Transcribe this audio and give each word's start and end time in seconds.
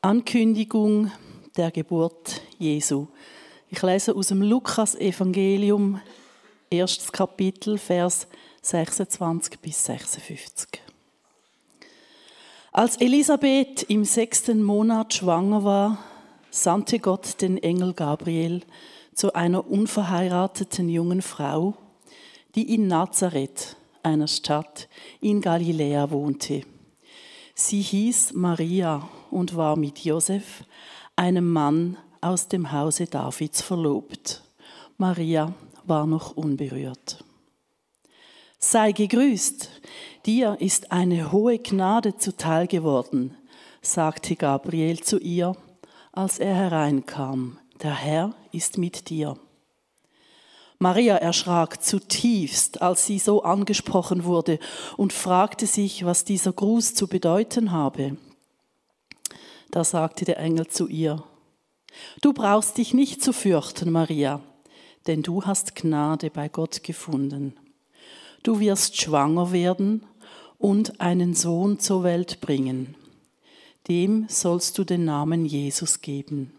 Ankündigung 0.00 1.10
der 1.56 1.72
Geburt 1.72 2.40
Jesu. 2.56 3.08
Ich 3.68 3.82
lese 3.82 4.14
aus 4.14 4.28
dem 4.28 4.42
Lukas-Evangelium, 4.42 6.00
erstes 6.70 7.10
Kapitel, 7.10 7.78
Vers 7.78 8.28
26 8.62 9.58
bis 9.58 9.84
56. 9.84 10.68
Als 12.70 12.96
Elisabeth 13.00 13.82
im 13.88 14.04
sechsten 14.04 14.62
Monat 14.62 15.14
schwanger 15.14 15.64
war, 15.64 15.98
sandte 16.50 16.98
Gott 16.98 17.40
den 17.40 17.58
Engel 17.58 17.92
Gabriel 17.92 18.62
zu 19.14 19.34
einer 19.34 19.68
unverheirateten 19.68 20.88
jungen 20.88 21.22
Frau, 21.22 21.74
die 22.54 22.74
in 22.74 22.86
Nazareth, 22.86 23.76
einer 24.02 24.28
Stadt 24.28 24.88
in 25.20 25.40
Galiläa, 25.40 26.10
wohnte. 26.10 26.62
Sie 27.54 27.80
hieß 27.80 28.34
Maria 28.34 29.08
und 29.30 29.56
war 29.56 29.76
mit 29.76 29.98
Josef, 30.04 30.64
einem 31.16 31.50
Mann 31.50 31.96
aus 32.20 32.48
dem 32.48 32.70
Hause 32.72 33.06
Davids, 33.06 33.60
verlobt. 33.60 34.42
Maria 34.96 35.52
war 35.84 36.06
noch 36.06 36.36
unberührt. 36.36 37.24
Sei 38.60 38.92
gegrüßt, 38.92 39.70
dir 40.26 40.56
ist 40.60 40.90
eine 40.90 41.30
hohe 41.30 41.58
Gnade 41.58 42.16
zuteil 42.16 42.66
geworden, 42.66 43.36
sagte 43.82 44.36
Gabriel 44.36 45.00
zu 45.00 45.18
ihr, 45.18 45.56
als 46.18 46.40
er 46.40 46.52
hereinkam. 46.52 47.58
Der 47.80 47.94
Herr 47.94 48.34
ist 48.50 48.76
mit 48.76 49.08
dir. 49.08 49.36
Maria 50.80 51.14
erschrak 51.14 51.80
zutiefst, 51.80 52.82
als 52.82 53.06
sie 53.06 53.20
so 53.20 53.44
angesprochen 53.44 54.24
wurde 54.24 54.58
und 54.96 55.12
fragte 55.12 55.68
sich, 55.68 56.04
was 56.04 56.24
dieser 56.24 56.52
Gruß 56.52 56.94
zu 56.94 57.06
bedeuten 57.06 57.70
habe. 57.70 58.16
Da 59.70 59.84
sagte 59.84 60.24
der 60.24 60.38
Engel 60.38 60.66
zu 60.66 60.88
ihr, 60.88 61.22
Du 62.20 62.32
brauchst 62.32 62.78
dich 62.78 62.94
nicht 62.94 63.22
zu 63.22 63.32
fürchten, 63.32 63.92
Maria, 63.92 64.40
denn 65.06 65.22
du 65.22 65.44
hast 65.44 65.76
Gnade 65.76 66.30
bei 66.30 66.48
Gott 66.48 66.82
gefunden. 66.82 67.54
Du 68.42 68.58
wirst 68.58 69.00
schwanger 69.00 69.52
werden 69.52 70.04
und 70.58 71.00
einen 71.00 71.34
Sohn 71.34 71.78
zur 71.78 72.02
Welt 72.02 72.40
bringen. 72.40 72.96
Dem 73.88 74.26
sollst 74.28 74.76
du 74.78 74.84
den 74.84 75.04
Namen 75.04 75.46
Jesus 75.46 76.00
geben. 76.00 76.52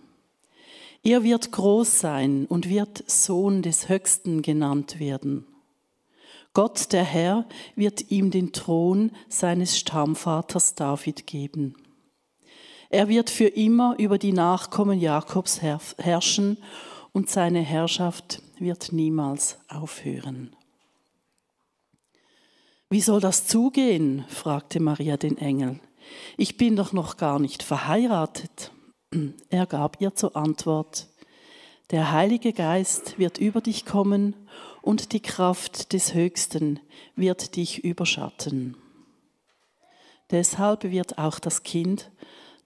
Er 1.04 1.24
wird 1.24 1.52
groß 1.52 2.00
sein 2.00 2.46
und 2.48 2.70
wird 2.70 3.10
Sohn 3.10 3.62
des 3.62 3.88
Höchsten 3.88 4.42
genannt 4.42 5.00
werden. 5.00 5.46
Gott 6.54 6.92
der 6.92 7.04
Herr 7.04 7.48
wird 7.76 8.12
ihm 8.12 8.32
den 8.32 8.52
Thron 8.52 9.12
seines 9.30 9.78
Stammvaters 9.78 10.76
David 10.76 11.28
geben. 11.28 11.76
Er 12.90 13.08
wird 13.08 13.30
für 13.30 13.48
immer 13.48 13.96
über 14.00 14.18
die 14.18 14.34
Nachkommen 14.34 15.00
Jakobs 15.00 15.62
herrschen 15.62 16.58
und 17.14 17.30
seine 17.30 17.62
Herrschaft 17.62 18.42
wird 18.58 18.92
niemals 18.92 19.60
aufhören. 19.70 20.56
Wie 22.90 23.02
soll 23.02 23.22
das 23.22 23.46
zugehen? 23.46 24.26
fragte 24.28 24.80
Maria 24.80 25.16
den 25.18 25.38
Engel. 25.38 25.80
Ich 26.38 26.58
bin 26.58 26.76
doch 26.76 26.94
noch 26.94 27.18
gar 27.18 27.40
nicht 27.40 27.64
verheiratet. 27.64 28.72
Er 29.50 29.66
gab 29.66 30.00
ihr 30.02 30.14
zur 30.14 30.36
Antwort, 30.36 31.08
der 31.92 32.12
Heilige 32.12 32.54
Geist 32.54 33.18
wird 33.18 33.40
über 33.40 33.62
dich 33.62 33.84
kommen 33.84 34.36
und 34.84 35.12
die 35.12 35.22
Kraft 35.22 35.92
des 35.94 36.14
Höchsten 36.14 36.80
wird 37.16 37.56
dich 37.56 37.84
überschatten. 37.84 38.78
Deshalb 40.30 40.84
wird 40.84 41.18
auch 41.18 41.40
das 41.40 41.64
Kind, 41.64 42.12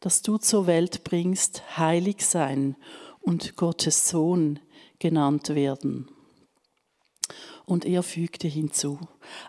das 0.01 0.21
du 0.21 0.37
zur 0.37 0.67
Welt 0.67 1.05
bringst, 1.05 1.77
heilig 1.77 2.25
sein 2.25 2.75
und 3.21 3.55
Gottes 3.55 4.09
Sohn 4.09 4.59
genannt 4.99 5.49
werden. 5.49 6.09
Und 7.65 7.85
er 7.85 8.03
fügte 8.03 8.47
hinzu, 8.47 8.99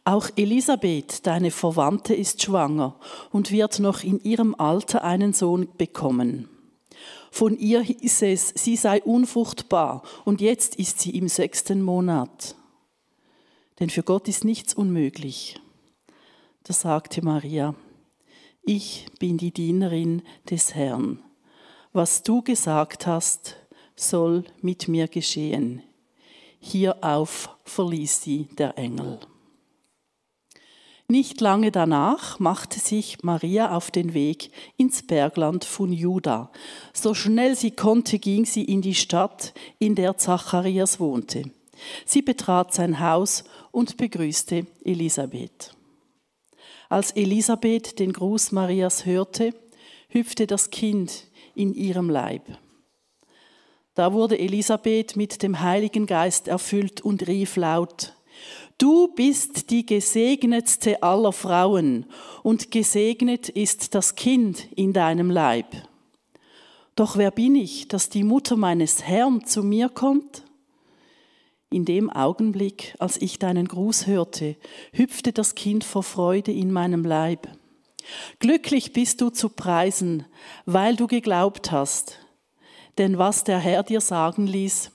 auch 0.05 0.31
Elisabeth, 0.37 1.27
deine 1.27 1.51
Verwandte, 1.51 2.15
ist 2.15 2.43
schwanger 2.43 2.95
und 3.33 3.51
wird 3.51 3.81
noch 3.81 4.05
in 4.05 4.21
ihrem 4.21 4.55
Alter 4.55 5.03
einen 5.03 5.33
Sohn 5.33 5.69
bekommen. 5.77 6.49
Von 7.33 7.59
ihr 7.59 7.83
hieß 7.83 8.23
es, 8.23 8.51
sie 8.55 8.77
sei 8.77 9.03
unfruchtbar 9.03 10.03
und 10.25 10.41
jetzt 10.41 10.77
ist 10.77 11.01
sie 11.01 11.11
im 11.17 11.27
sechsten 11.27 11.83
Monat. 11.83 12.55
Denn 13.81 13.91
für 13.91 14.05
Gott 14.05 14.29
ist 14.29 14.45
nichts 14.45 14.75
unmöglich. 14.75 15.61
Da 16.63 16.73
sagte 16.73 17.23
Maria, 17.25 17.75
ich 18.63 19.07
bin 19.19 19.37
die 19.37 19.51
Dienerin 19.51 20.23
des 20.49 20.75
Herrn. 20.77 21.23
Was 21.93 22.23
du 22.23 22.41
gesagt 22.43 23.07
hast, 23.07 23.57
soll 23.97 24.45
mit 24.63 24.89
mir 24.89 25.09
geschehen. 25.09 25.83
Hierauf 26.67 27.51
verließ 27.65 28.23
sie 28.23 28.49
der 28.57 28.79
Engel. 28.79 29.21
Nicht 31.09 31.43
lange 31.43 31.71
danach 31.71 32.39
machte 32.39 32.81
sich 32.81 33.23
Maria 33.23 33.77
auf 33.77 33.91
den 33.91 34.15
Weg 34.15 34.51
ins 34.79 35.07
Bergland 35.07 35.67
von 35.67 35.93
Juda. 35.93 36.51
So 36.95 37.13
schnell 37.13 37.55
sie 37.55 37.71
konnte, 37.71 38.19
ging 38.19 38.47
sie 38.47 38.65
in 38.65 38.81
die 38.81 38.95
Stadt, 38.95 39.53
in 39.79 39.95
der 39.95 40.17
Zacharias 40.17 40.99
wohnte. 40.99 41.43
Sie 42.07 42.23
betrat 42.23 42.73
sein 42.73 42.99
Haus 42.99 43.45
und 43.71 43.99
begrüßte 43.99 44.67
Elisabeth. 44.85 45.77
Als 46.89 47.11
Elisabeth 47.11 47.99
den 47.99 48.15
Gruß 48.15 48.53
Marias 48.53 49.05
hörte, 49.05 49.53
hüpfte 50.09 50.47
das 50.47 50.71
Kind 50.71 51.27
in 51.55 51.75
ihrem 51.75 52.09
Leib. 52.09 52.59
Da 53.95 54.13
wurde 54.13 54.39
Elisabeth 54.39 55.17
mit 55.17 55.43
dem 55.43 55.61
Heiligen 55.61 56.07
Geist 56.07 56.49
erfüllt 56.49 57.01
und 57.01 57.27
rief 57.29 57.57
laut, 57.57 58.15
Du 58.77 59.07
bist 59.15 59.71
die 59.71 59.87
gesegnetste 59.87 61.01
aller 61.05 61.33
Frauen 61.33 62.07
und 62.43 62.73
gesegnet 62.73 63.49
ist 63.49 63.95
das 63.95 64.17
Kind 64.17 64.67
in 64.75 64.93
deinem 64.93 65.31
Leib. 65.31 65.67
Doch 66.97 67.17
wer 67.17 67.31
bin 67.31 67.55
ich, 67.55 67.87
dass 67.87 68.09
die 68.09 68.25
Mutter 68.25 68.57
meines 68.57 69.05
Herrn 69.05 69.47
zu 69.47 69.63
mir 69.63 69.89
kommt? 69.89 70.43
In 71.71 71.85
dem 71.85 72.11
Augenblick, 72.11 72.97
als 72.99 73.21
ich 73.23 73.39
deinen 73.39 73.69
Gruß 73.69 74.09
hörte, 74.09 74.57
hüpfte 74.93 75.33
das 75.33 75.55
Kind 75.55 75.85
vor 75.85 76.03
Freude 76.03 76.53
in 76.53 76.73
meinem 76.73 77.05
Leib. 77.05 77.49
Glücklich 78.41 78.93
bist 78.93 79.21
du 79.21 79.31
zu 79.31 79.49
preisen, 79.49 80.27
weil 80.67 80.97
du 80.97 81.07
geglaubt 81.07 81.71
hast, 81.71 82.24
denn 82.99 83.19
was 83.19 83.45
der 83.45 83.59
Herr 83.59 83.83
dir 83.83 84.01
sagen 84.01 84.47
ließ, 84.47 84.91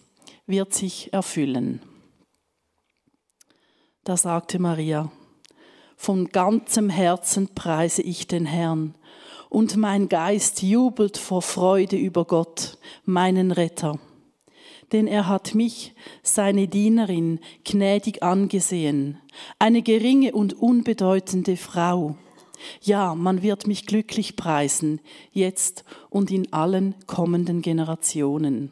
wird 0.47 0.73
sich 0.73 1.13
erfüllen. 1.13 1.81
Da 4.03 4.17
sagte 4.17 4.59
Maria, 4.59 5.11
von 5.95 6.29
ganzem 6.29 6.89
Herzen 6.89 7.53
preise 7.53 8.01
ich 8.01 8.27
den 8.27 8.45
Herrn, 8.45 8.95
und 9.49 9.77
mein 9.77 10.09
Geist 10.09 10.61
jubelt 10.61 11.17
vor 11.17 11.41
Freude 11.41 11.97
über 11.97 12.25
Gott, 12.25 12.77
meinen 13.05 13.51
Retter 13.51 13.99
denn 14.91 15.07
er 15.07 15.27
hat 15.27 15.55
mich, 15.55 15.93
seine 16.23 16.67
Dienerin, 16.67 17.39
gnädig 17.63 18.23
angesehen, 18.23 19.19
eine 19.59 19.81
geringe 19.81 20.33
und 20.33 20.53
unbedeutende 20.53 21.57
Frau. 21.57 22.15
Ja, 22.81 23.15
man 23.15 23.41
wird 23.41 23.67
mich 23.67 23.85
glücklich 23.85 24.35
preisen, 24.35 25.01
jetzt 25.31 25.83
und 26.09 26.31
in 26.31 26.51
allen 26.53 26.95
kommenden 27.07 27.61
Generationen. 27.61 28.71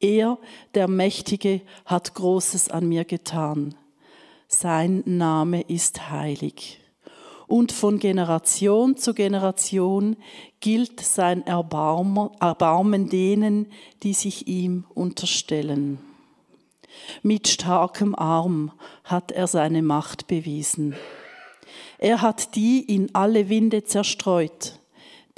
Er, 0.00 0.38
der 0.74 0.88
Mächtige, 0.88 1.62
hat 1.86 2.14
Großes 2.14 2.68
an 2.68 2.88
mir 2.88 3.04
getan. 3.04 3.74
Sein 4.48 5.02
Name 5.06 5.62
ist 5.62 6.10
heilig 6.10 6.80
und 7.46 7.72
von 7.72 7.98
Generation 7.98 8.96
zu 8.96 9.14
Generation 9.14 10.16
gilt 10.60 11.00
sein 11.00 11.46
Erbarmen 11.46 13.08
denen, 13.08 13.66
die 14.02 14.14
sich 14.14 14.48
ihm 14.48 14.84
unterstellen. 14.94 15.98
Mit 17.22 17.48
starkem 17.48 18.14
Arm 18.14 18.72
hat 19.02 19.32
er 19.32 19.46
seine 19.46 19.82
Macht 19.82 20.26
bewiesen. 20.26 20.94
Er 22.04 22.20
hat 22.20 22.54
die 22.54 22.80
in 22.82 23.14
alle 23.14 23.48
Winde 23.48 23.82
zerstreut, 23.84 24.78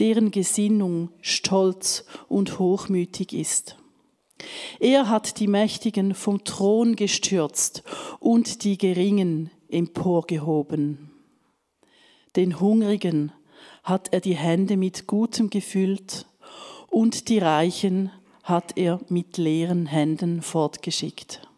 deren 0.00 0.32
Gesinnung 0.32 1.10
stolz 1.20 2.04
und 2.26 2.58
hochmütig 2.58 3.32
ist. 3.34 3.76
Er 4.80 5.08
hat 5.08 5.38
die 5.38 5.46
Mächtigen 5.46 6.12
vom 6.12 6.42
Thron 6.42 6.96
gestürzt 6.96 7.84
und 8.18 8.64
die 8.64 8.78
Geringen 8.78 9.52
emporgehoben. 9.68 11.12
Den 12.34 12.58
Hungrigen 12.58 13.30
hat 13.84 14.12
er 14.12 14.20
die 14.20 14.34
Hände 14.34 14.76
mit 14.76 15.06
Gutem 15.06 15.50
gefüllt 15.50 16.26
und 16.88 17.28
die 17.28 17.38
Reichen 17.38 18.10
hat 18.42 18.76
er 18.76 18.98
mit 19.08 19.36
leeren 19.36 19.86
Händen 19.86 20.42
fortgeschickt. 20.42 21.48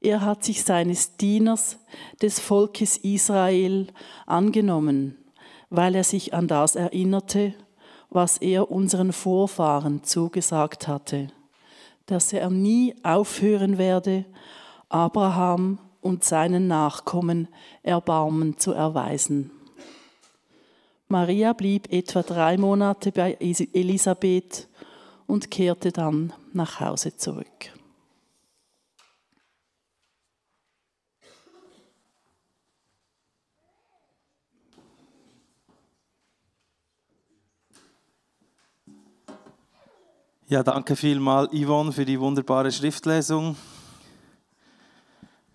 Er 0.00 0.22
hat 0.22 0.44
sich 0.44 0.64
seines 0.64 1.16
Dieners, 1.16 1.78
des 2.22 2.40
Volkes 2.40 2.96
Israel, 2.96 3.88
angenommen, 4.26 5.18
weil 5.68 5.94
er 5.94 6.04
sich 6.04 6.32
an 6.32 6.48
das 6.48 6.74
erinnerte, 6.74 7.54
was 8.08 8.38
er 8.38 8.70
unseren 8.70 9.12
Vorfahren 9.12 10.02
zugesagt 10.02 10.88
hatte, 10.88 11.28
dass 12.06 12.32
er 12.32 12.50
nie 12.50 12.94
aufhören 13.02 13.78
werde, 13.78 14.24
Abraham 14.88 15.78
und 16.00 16.24
seinen 16.24 16.66
Nachkommen 16.66 17.48
Erbarmen 17.82 18.56
zu 18.58 18.72
erweisen. 18.72 19.50
Maria 21.08 21.52
blieb 21.52 21.92
etwa 21.92 22.22
drei 22.22 22.56
Monate 22.56 23.12
bei 23.12 23.36
Elisabeth 23.40 24.68
und 25.26 25.50
kehrte 25.50 25.92
dann 25.92 26.32
nach 26.52 26.80
Hause 26.80 27.16
zurück. 27.16 27.79
Ja, 40.50 40.64
danke 40.64 40.96
vielmal, 40.96 41.46
Yvonne, 41.50 41.92
für 41.92 42.04
die 42.04 42.18
wunderbare 42.18 42.72
Schriftlesung. 42.72 43.54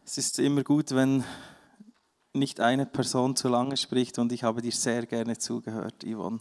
Es 0.05 0.17
ist 0.17 0.39
immer 0.39 0.63
gut, 0.63 0.91
wenn 0.95 1.21
nicht 2.31 2.61
eine 2.61 2.85
Person 2.85 3.35
zu 3.35 3.49
lange 3.49 3.75
spricht 3.75 4.17
und 4.19 4.31
ich 4.31 4.43
habe 4.43 4.61
dir 4.61 4.71
sehr 4.71 5.05
gerne 5.05 5.37
zugehört, 5.37 6.05
Yvonne. 6.05 6.39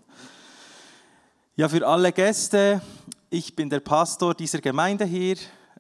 Ja, 1.56 1.68
für 1.68 1.84
alle 1.84 2.12
Gäste, 2.12 2.80
ich 3.28 3.56
bin 3.56 3.70
der 3.70 3.80
Pastor 3.80 4.34
dieser 4.34 4.60
Gemeinde 4.60 5.04
hier, 5.04 5.34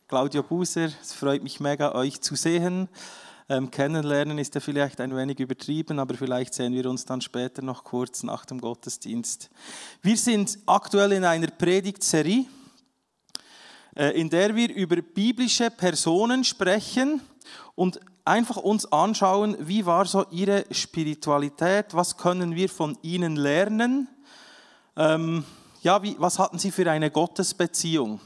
Claudio 0.08 0.42
Buser. 0.42 0.88
Es 1.00 1.12
freut 1.12 1.44
mich 1.44 1.60
mega, 1.60 1.94
euch 1.94 2.20
zu 2.22 2.34
sehen. 2.34 2.88
Ähm, 3.48 3.70
kennenlernen 3.70 4.38
ist 4.38 4.56
ja 4.56 4.60
vielleicht 4.60 5.00
ein 5.00 5.14
wenig 5.14 5.38
übertrieben, 5.38 6.00
aber 6.00 6.16
vielleicht 6.16 6.54
sehen 6.54 6.72
wir 6.72 6.90
uns 6.90 7.04
dann 7.04 7.20
später 7.20 7.62
noch 7.62 7.84
kurz 7.84 8.24
nach 8.24 8.44
dem 8.44 8.60
Gottesdienst. 8.60 9.48
Wir 10.02 10.16
sind 10.16 10.58
aktuell 10.66 11.12
in 11.12 11.24
einer 11.24 11.52
Predigtserie 11.52 12.46
in 13.96 14.30
der 14.30 14.56
wir 14.56 14.74
über 14.74 14.96
biblische 14.96 15.70
Personen 15.70 16.44
sprechen 16.44 17.20
und 17.74 18.00
einfach 18.24 18.56
uns 18.56 18.90
anschauen, 18.90 19.56
wie 19.60 19.86
war 19.86 20.06
so 20.06 20.24
ihre 20.30 20.64
Spiritualität, 20.70 21.86
was 21.92 22.16
können 22.16 22.54
wir 22.54 22.68
von 22.68 22.98
ihnen 23.02 23.36
lernen, 23.36 24.08
ähm, 24.96 25.44
ja, 25.82 26.02
wie, 26.02 26.16
was 26.18 26.38
hatten 26.38 26.58
sie 26.58 26.70
für 26.70 26.90
eine 26.90 27.10
Gottesbeziehung. 27.10 28.20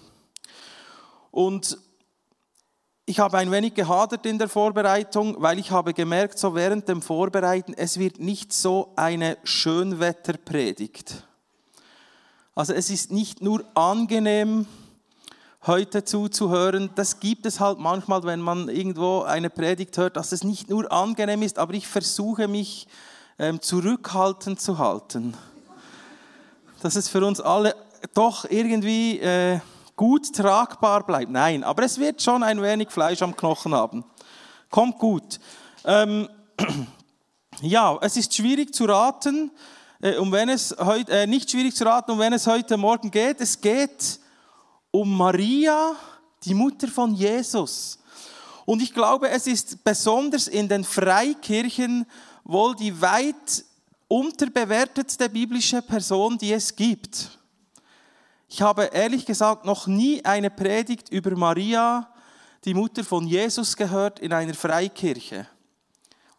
Und 1.30 1.78
ich 3.04 3.18
habe 3.18 3.38
ein 3.38 3.50
wenig 3.50 3.74
gehadert 3.74 4.26
in 4.26 4.38
der 4.38 4.48
Vorbereitung, 4.48 5.36
weil 5.38 5.58
ich 5.58 5.70
habe 5.70 5.94
gemerkt, 5.94 6.38
so 6.38 6.54
während 6.54 6.88
dem 6.88 7.02
Vorbereiten, 7.02 7.74
es 7.74 7.98
wird 7.98 8.20
nicht 8.20 8.52
so 8.52 8.92
eine 8.96 9.38
Schönwetterpredigt. 9.44 11.24
Also 12.54 12.74
es 12.74 12.90
ist 12.90 13.10
nicht 13.10 13.40
nur 13.40 13.64
angenehm, 13.74 14.66
heute 15.68 16.02
zuzuhören. 16.02 16.90
Das 16.94 17.20
gibt 17.20 17.46
es 17.46 17.60
halt 17.60 17.78
manchmal, 17.78 18.24
wenn 18.24 18.40
man 18.40 18.68
irgendwo 18.68 19.22
eine 19.22 19.50
Predigt 19.50 19.96
hört, 19.98 20.16
dass 20.16 20.32
es 20.32 20.42
nicht 20.42 20.68
nur 20.68 20.90
angenehm 20.90 21.42
ist, 21.42 21.58
aber 21.58 21.74
ich 21.74 21.86
versuche 21.86 22.48
mich 22.48 22.88
ähm, 23.38 23.62
zurückhaltend 23.62 24.60
zu 24.60 24.78
halten. 24.78 25.34
Dass 26.82 26.96
es 26.96 27.08
für 27.08 27.24
uns 27.24 27.40
alle 27.40 27.76
doch 28.14 28.46
irgendwie 28.48 29.20
äh, 29.20 29.60
gut 29.94 30.34
tragbar 30.34 31.04
bleibt. 31.04 31.30
Nein, 31.30 31.62
aber 31.62 31.84
es 31.84 31.98
wird 31.98 32.22
schon 32.22 32.42
ein 32.42 32.60
wenig 32.62 32.90
Fleisch 32.90 33.22
am 33.22 33.36
Knochen 33.36 33.74
haben. 33.74 34.04
Kommt 34.70 34.98
gut. 34.98 35.38
Ähm, 35.84 36.28
ja, 37.60 37.96
es 38.00 38.16
ist 38.16 38.34
schwierig 38.34 38.74
zu 38.74 38.86
raten, 38.86 39.50
äh, 40.00 40.16
um 40.16 40.32
wenn 40.32 40.48
es 40.48 40.74
heute, 40.78 41.12
äh, 41.12 41.26
nicht 41.26 41.50
schwierig 41.50 41.76
zu 41.76 41.84
raten, 41.84 42.12
um 42.12 42.18
wenn 42.18 42.32
es 42.32 42.46
heute 42.46 42.76
Morgen 42.76 43.10
geht. 43.10 43.40
Es 43.40 43.60
geht 43.60 44.18
um 44.90 45.16
Maria, 45.16 45.94
die 46.44 46.54
Mutter 46.54 46.88
von 46.88 47.14
Jesus. 47.14 47.98
Und 48.64 48.82
ich 48.82 48.92
glaube, 48.92 49.28
es 49.30 49.46
ist 49.46 49.82
besonders 49.84 50.46
in 50.46 50.68
den 50.68 50.84
Freikirchen 50.84 52.06
wohl 52.44 52.74
die 52.74 53.00
weit 53.00 53.64
unterbewertetste 54.08 55.28
biblische 55.28 55.82
Person, 55.82 56.38
die 56.38 56.52
es 56.52 56.74
gibt. 56.74 57.38
Ich 58.48 58.62
habe 58.62 58.84
ehrlich 58.84 59.26
gesagt 59.26 59.64
noch 59.66 59.86
nie 59.86 60.24
eine 60.24 60.50
Predigt 60.50 61.10
über 61.10 61.36
Maria, 61.36 62.10
die 62.64 62.74
Mutter 62.74 63.04
von 63.04 63.26
Jesus, 63.26 63.76
gehört 63.76 64.18
in 64.20 64.32
einer 64.32 64.54
Freikirche. 64.54 65.46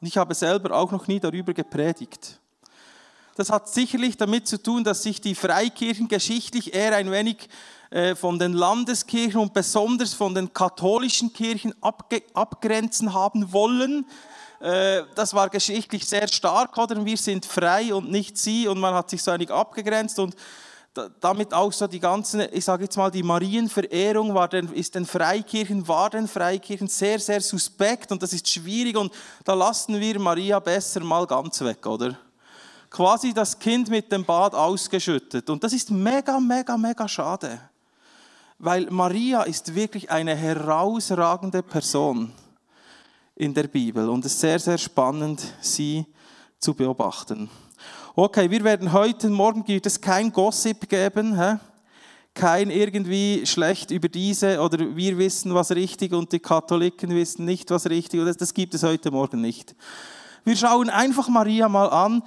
Und 0.02 0.08
ich 0.08 0.18
habe 0.18 0.34
selber 0.34 0.76
auch 0.76 0.92
noch 0.92 1.08
nie 1.08 1.20
darüber 1.20 1.54
gepredigt. 1.54 2.40
Das 3.36 3.50
hat 3.50 3.70
sicherlich 3.70 4.18
damit 4.18 4.48
zu 4.48 4.62
tun, 4.62 4.84
dass 4.84 5.04
sich 5.04 5.22
die 5.22 5.36
Freikirchen 5.36 6.08
geschichtlich 6.08 6.74
eher 6.74 6.96
ein 6.96 7.12
wenig 7.12 7.48
von 8.16 8.38
den 8.38 8.54
Landeskirchen 8.54 9.42
und 9.42 9.54
besonders 9.54 10.14
von 10.14 10.36
den 10.36 10.54
katholischen 10.54 11.34
Kirchen 11.34 11.74
abgrenzen 11.82 13.14
haben 13.14 13.52
wollen. 13.52 14.06
Äh, 14.60 15.04
das 15.16 15.34
war 15.34 15.50
geschichtlich 15.50 16.06
sehr 16.06 16.28
stark, 16.28 16.78
oder? 16.78 17.04
Wir 17.06 17.18
sind 17.18 17.46
frei 17.46 17.94
und 17.94 18.12
nicht 18.12 18.38
sie 18.38 18.68
und 18.68 18.80
man 18.80 18.94
hat 18.94 19.10
sich 19.10 19.24
so 19.24 19.32
einig 19.32 19.52
abgegrenzt 19.52 20.20
und 20.20 20.36
damit 21.22 21.54
auch 21.54 21.72
so 21.72 21.88
die 21.88 22.00
ganze, 22.00 22.46
ich 22.48 22.66
sage 22.66 22.84
jetzt 22.84 22.98
mal, 22.98 23.12
die 23.12 23.24
Marienverehrung 23.24 24.34
war 24.34 24.48
den, 24.50 24.74
ist 24.74 24.96
den 24.96 25.06
Freikirchen, 25.06 25.88
war 25.88 26.10
den 26.10 26.28
Freikirchen 26.28 26.88
sehr, 26.88 27.20
sehr 27.20 27.40
suspekt 27.42 28.12
und 28.12 28.22
das 28.22 28.34
ist 28.34 28.50
schwierig 28.50 28.98
und 28.98 29.14
da 29.46 29.54
lassen 29.54 30.00
wir 30.00 30.20
Maria 30.20 30.60
besser 30.60 31.02
mal 31.02 31.26
ganz 31.26 31.62
weg, 31.62 31.86
oder? 31.86 32.18
Quasi 32.90 33.34
das 33.34 33.58
Kind 33.58 33.90
mit 33.90 34.12
dem 34.12 34.26
Bad 34.26 34.56
ausgeschüttet 34.56 35.50
und 35.50 35.64
das 35.64 35.74
ist 35.74 35.92
mega, 35.92 36.40
mega, 36.40 36.76
mega 36.76 37.08
schade 37.08 37.69
weil 38.60 38.88
Maria 38.92 39.44
ist 39.44 39.74
wirklich 39.74 40.12
eine 40.12 40.36
herausragende 40.36 41.64
Person 41.64 42.32
in 43.36 43.54
der 43.54 43.68
Bibel 43.68 44.10
und 44.10 44.26
es 44.26 44.34
ist 44.34 44.42
sehr, 44.42 44.60
sehr 44.60 44.78
spannend, 44.78 45.42
sie 45.62 46.06
zu 46.60 46.74
beobachten. 46.74 47.50
Okay, 48.16 48.52
wir 48.52 48.62
werden 48.66 48.92
heute 48.92 49.30
Morgen 49.30 49.64
gibt 49.64 49.86
es 49.86 50.00
kein 50.00 50.32
Gossip 50.34 50.90
geben, 50.90 51.40
hä? 51.40 51.58
kein 52.34 52.70
irgendwie 52.70 53.46
schlecht 53.46 53.92
über 53.92 54.10
diese 54.10 54.60
oder 54.60 54.96
wir 54.96 55.18
wissen, 55.18 55.56
was 55.56 55.72
richtig 55.72 56.12
und 56.12 56.32
die 56.32 56.40
Katholiken 56.40 57.10
wissen 57.12 57.46
nicht, 57.46 57.72
was 57.72 57.90
richtig 57.90 58.20
ist. 58.22 58.42
Das 58.42 58.54
gibt 58.54 58.74
es 58.74 58.84
heute 58.84 59.10
Morgen 59.10 59.40
nicht. 59.40 59.74
Wir 60.44 60.58
schauen 60.58 60.90
einfach 60.90 61.30
Maria 61.30 61.70
mal 61.70 61.88
an. 61.88 62.24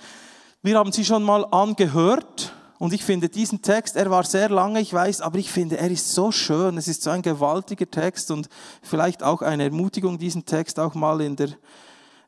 Wir 0.62 0.78
haben 0.78 0.92
sie 0.92 1.04
schon 1.04 1.22
mal 1.22 1.44
angehört 1.50 2.52
und 2.82 2.92
ich 2.92 3.04
finde 3.04 3.28
diesen 3.28 3.62
Text, 3.62 3.94
er 3.94 4.10
war 4.10 4.24
sehr 4.24 4.48
lange, 4.48 4.80
ich 4.80 4.92
weiß, 4.92 5.20
aber 5.20 5.38
ich 5.38 5.52
finde, 5.52 5.78
er 5.78 5.88
ist 5.88 6.14
so 6.14 6.32
schön. 6.32 6.76
Es 6.76 6.88
ist 6.88 7.00
so 7.04 7.10
ein 7.10 7.22
gewaltiger 7.22 7.88
Text 7.88 8.32
und 8.32 8.48
vielleicht 8.82 9.22
auch 9.22 9.40
eine 9.40 9.62
Ermutigung, 9.62 10.18
diesen 10.18 10.46
Text 10.46 10.80
auch 10.80 10.96
mal 10.96 11.20
in 11.20 11.36
der, 11.36 11.50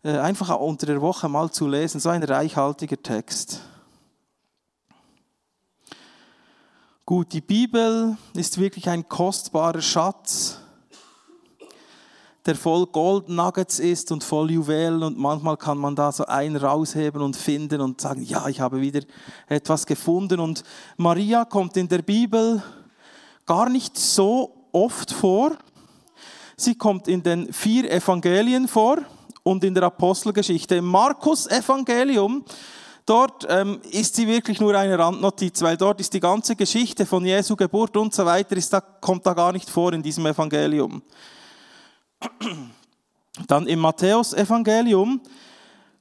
äh, 0.04 0.16
einfach 0.16 0.56
unter 0.60 0.86
der 0.86 1.00
Woche 1.00 1.28
mal 1.28 1.50
zu 1.50 1.66
lesen. 1.66 1.98
So 1.98 2.08
ein 2.08 2.22
reichhaltiger 2.22 3.02
Text. 3.02 3.62
Gut, 7.04 7.32
die 7.32 7.40
Bibel 7.40 8.16
ist 8.34 8.56
wirklich 8.56 8.88
ein 8.88 9.08
kostbarer 9.08 9.82
Schatz 9.82 10.60
der 12.46 12.56
voll 12.56 12.86
Gold 12.86 13.28
Nuggets 13.28 13.78
ist 13.78 14.12
und 14.12 14.22
voll 14.22 14.50
Juwelen 14.50 15.02
und 15.02 15.18
manchmal 15.18 15.56
kann 15.56 15.78
man 15.78 15.96
da 15.96 16.12
so 16.12 16.26
einen 16.26 16.56
rausheben 16.56 17.22
und 17.22 17.36
finden 17.36 17.80
und 17.80 18.00
sagen, 18.00 18.22
ja, 18.22 18.46
ich 18.48 18.60
habe 18.60 18.80
wieder 18.80 19.00
etwas 19.48 19.86
gefunden 19.86 20.40
und 20.40 20.62
Maria 20.96 21.44
kommt 21.46 21.76
in 21.76 21.88
der 21.88 22.02
Bibel 22.02 22.62
gar 23.46 23.70
nicht 23.70 23.96
so 23.96 24.68
oft 24.72 25.10
vor. 25.10 25.52
Sie 26.56 26.74
kommt 26.74 27.08
in 27.08 27.22
den 27.22 27.52
vier 27.52 27.90
Evangelien 27.90 28.68
vor 28.68 28.98
und 29.42 29.64
in 29.64 29.74
der 29.74 29.84
Apostelgeschichte. 29.84 30.76
Im 30.76 30.86
Markus 30.86 31.46
Evangelium, 31.46 32.44
dort 33.06 33.46
ähm, 33.48 33.80
ist 33.90 34.16
sie 34.16 34.26
wirklich 34.26 34.60
nur 34.60 34.74
eine 34.76 34.98
Randnotiz, 34.98 35.62
weil 35.62 35.78
dort 35.78 36.00
ist 36.00 36.12
die 36.12 36.20
ganze 36.20 36.56
Geschichte 36.56 37.06
von 37.06 37.24
Jesu 37.24 37.56
Geburt 37.56 37.96
und 37.96 38.14
so 38.14 38.24
weiter, 38.26 38.56
ist 38.56 38.72
da, 38.72 38.80
kommt 38.80 39.26
da 39.26 39.32
gar 39.32 39.52
nicht 39.52 39.70
vor 39.70 39.94
in 39.94 40.02
diesem 40.02 40.26
Evangelium. 40.26 41.02
Dann 43.46 43.66
im 43.66 43.80
Matthäus-Evangelium 43.80 45.20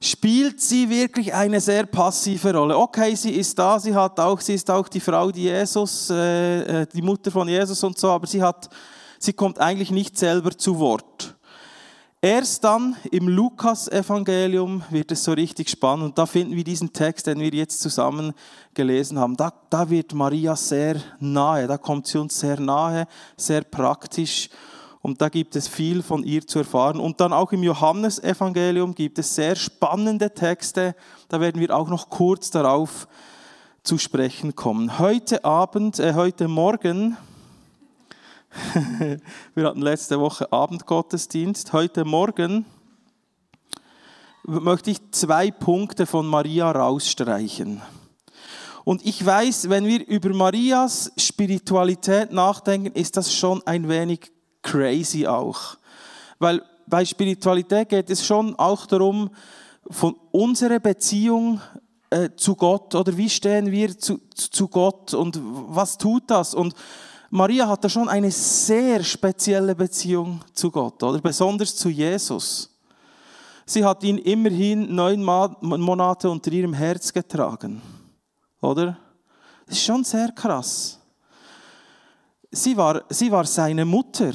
spielt 0.00 0.60
sie 0.60 0.88
wirklich 0.88 1.32
eine 1.32 1.60
sehr 1.60 1.86
passive 1.86 2.54
Rolle. 2.54 2.76
Okay, 2.76 3.14
sie 3.14 3.32
ist 3.32 3.58
da, 3.58 3.80
sie 3.80 3.94
hat 3.94 4.20
auch, 4.20 4.40
sie 4.40 4.54
ist 4.54 4.70
auch 4.70 4.86
die 4.88 5.00
Frau, 5.00 5.30
die 5.30 5.44
Jesus, 5.44 6.10
äh, 6.10 6.82
äh, 6.82 6.86
die 6.86 7.02
Mutter 7.02 7.30
von 7.30 7.48
Jesus 7.48 7.82
und 7.82 7.98
so, 7.98 8.10
aber 8.10 8.26
sie 8.26 8.42
hat, 8.42 8.68
sie 9.18 9.32
kommt 9.32 9.58
eigentlich 9.58 9.90
nicht 9.90 10.18
selber 10.18 10.56
zu 10.56 10.78
Wort. 10.78 11.34
Erst 12.20 12.64
dann 12.64 12.96
im 13.10 13.28
Lukas-Evangelium 13.28 14.82
wird 14.88 15.12
es 15.12 15.24
so 15.24 15.32
richtig 15.32 15.68
spannend 15.68 16.04
und 16.06 16.18
da 16.18 16.24
finden 16.24 16.56
wir 16.56 16.64
diesen 16.64 16.92
Text, 16.92 17.26
den 17.26 17.38
wir 17.38 17.50
jetzt 17.50 17.80
zusammen 17.80 18.32
gelesen 18.72 19.18
haben. 19.18 19.36
Da, 19.36 19.52
da 19.68 19.90
wird 19.90 20.14
Maria 20.14 20.56
sehr 20.56 20.96
nahe, 21.20 21.66
da 21.66 21.76
kommt 21.76 22.06
sie 22.06 22.18
uns 22.18 22.38
sehr 22.38 22.58
nahe, 22.60 23.06
sehr 23.36 23.62
praktisch 23.62 24.48
und 25.04 25.20
da 25.20 25.28
gibt 25.28 25.54
es 25.54 25.68
viel 25.68 26.02
von 26.02 26.24
ihr 26.24 26.46
zu 26.46 26.60
erfahren. 26.60 26.98
Und 26.98 27.20
dann 27.20 27.34
auch 27.34 27.52
im 27.52 27.62
Johannesevangelium 27.62 28.94
gibt 28.94 29.18
es 29.18 29.34
sehr 29.34 29.54
spannende 29.54 30.32
Texte, 30.32 30.96
da 31.28 31.42
werden 31.42 31.60
wir 31.60 31.76
auch 31.76 31.90
noch 31.90 32.08
kurz 32.08 32.50
darauf 32.50 33.06
zu 33.82 33.98
sprechen 33.98 34.56
kommen. 34.56 34.98
Heute 34.98 35.44
Abend, 35.44 35.98
äh, 35.98 36.14
heute 36.14 36.48
Morgen 36.48 37.18
Wir 39.54 39.66
hatten 39.66 39.82
letzte 39.82 40.18
Woche 40.20 40.50
Abendgottesdienst. 40.50 41.74
Heute 41.74 42.06
Morgen 42.06 42.64
möchte 44.44 44.90
ich 44.90 45.10
zwei 45.10 45.50
Punkte 45.50 46.06
von 46.06 46.26
Maria 46.26 46.70
rausstreichen. 46.70 47.82
Und 48.84 49.04
ich 49.04 49.26
weiß, 49.26 49.68
wenn 49.68 49.84
wir 49.84 50.06
über 50.06 50.30
Marias 50.30 51.12
Spiritualität 51.18 52.32
nachdenken, 52.32 52.92
ist 52.98 53.18
das 53.18 53.34
schon 53.34 53.60
ein 53.66 53.86
wenig 53.90 54.32
crazy 54.64 55.26
auch. 55.28 55.76
Weil 56.40 56.60
bei 56.86 57.04
Spiritualität 57.04 57.88
geht 57.88 58.10
es 58.10 58.26
schon 58.26 58.56
auch 58.56 58.86
darum, 58.86 59.30
von 59.88 60.16
unserer 60.32 60.80
Beziehung 60.80 61.60
äh, 62.10 62.30
zu 62.36 62.56
Gott 62.56 62.94
oder 62.94 63.16
wie 63.16 63.30
stehen 63.30 63.70
wir 63.70 63.96
zu, 63.96 64.20
zu 64.34 64.66
Gott 64.66 65.14
und 65.14 65.38
was 65.42 65.96
tut 65.96 66.24
das? 66.26 66.54
Und 66.54 66.74
Maria 67.30 67.68
hatte 67.68 67.90
schon 67.90 68.08
eine 68.08 68.30
sehr 68.30 69.02
spezielle 69.02 69.74
Beziehung 69.74 70.40
zu 70.52 70.70
Gott, 70.70 71.02
oder 71.02 71.20
besonders 71.20 71.74
zu 71.74 71.88
Jesus. 71.88 72.70
Sie 73.66 73.84
hat 73.84 74.04
ihn 74.04 74.18
immerhin 74.18 74.94
neun 74.94 75.22
Monate 75.22 76.30
unter 76.30 76.52
ihrem 76.52 76.74
Herz 76.74 77.12
getragen, 77.12 77.80
oder? 78.60 78.96
Das 79.66 79.76
ist 79.76 79.84
schon 79.84 80.04
sehr 80.04 80.30
krass. 80.32 81.00
Sie 82.54 82.76
war, 82.76 83.02
sie 83.08 83.32
war 83.32 83.44
seine 83.44 83.84
Mutter. 83.84 84.32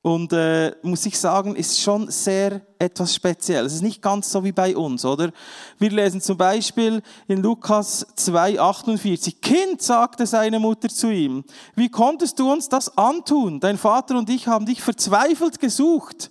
Und 0.00 0.32
äh, 0.32 0.72
muss 0.82 1.04
ich 1.04 1.18
sagen, 1.18 1.56
ist 1.56 1.80
schon 1.80 2.10
sehr 2.10 2.62
etwas 2.78 3.14
Spezielles. 3.14 3.72
Es 3.72 3.76
ist 3.76 3.82
nicht 3.82 4.02
ganz 4.02 4.30
so 4.30 4.44
wie 4.44 4.52
bei 4.52 4.74
uns, 4.74 5.04
oder? 5.04 5.30
Wir 5.78 5.90
lesen 5.90 6.20
zum 6.20 6.38
Beispiel 6.38 7.02
in 7.26 7.42
Lukas 7.42 8.06
2,48. 8.16 9.40
Kind, 9.40 9.82
sagte 9.82 10.26
seine 10.26 10.58
Mutter 10.58 10.88
zu 10.88 11.10
ihm, 11.10 11.44
wie 11.74 11.90
konntest 11.90 12.38
du 12.38 12.50
uns 12.50 12.68
das 12.68 12.96
antun? 12.96 13.60
Dein 13.60 13.78
Vater 13.78 14.16
und 14.16 14.28
ich 14.30 14.46
haben 14.46 14.66
dich 14.66 14.82
verzweifelt 14.82 15.58
gesucht. 15.58 16.30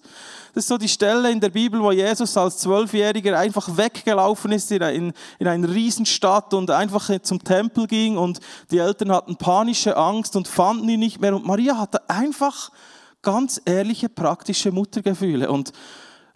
Das 0.53 0.65
ist 0.65 0.67
so 0.67 0.77
die 0.77 0.87
Stelle 0.87 1.31
in 1.31 1.39
der 1.39 1.49
Bibel, 1.49 1.81
wo 1.81 1.91
Jesus 1.91 2.37
als 2.37 2.59
Zwölfjähriger 2.59 3.39
einfach 3.39 3.75
weggelaufen 3.75 4.51
ist 4.51 4.71
in, 4.71 4.83
in, 4.83 5.13
in 5.39 5.47
eine 5.47 5.67
Riesenstadt 5.67 6.53
und 6.53 6.69
einfach 6.69 7.09
zum 7.23 7.43
Tempel 7.43 7.87
ging 7.87 8.17
und 8.17 8.39
die 8.69 8.77
Eltern 8.77 9.11
hatten 9.11 9.35
panische 9.35 9.97
Angst 9.97 10.35
und 10.35 10.47
fanden 10.47 10.87
ihn 10.89 10.99
nicht 10.99 11.19
mehr. 11.19 11.35
Und 11.35 11.47
Maria 11.47 11.79
hatte 11.79 12.07
einfach 12.07 12.69
ganz 13.23 13.59
ehrliche, 13.65 14.09
praktische 14.09 14.71
Muttergefühle 14.71 15.49
und 15.49 15.71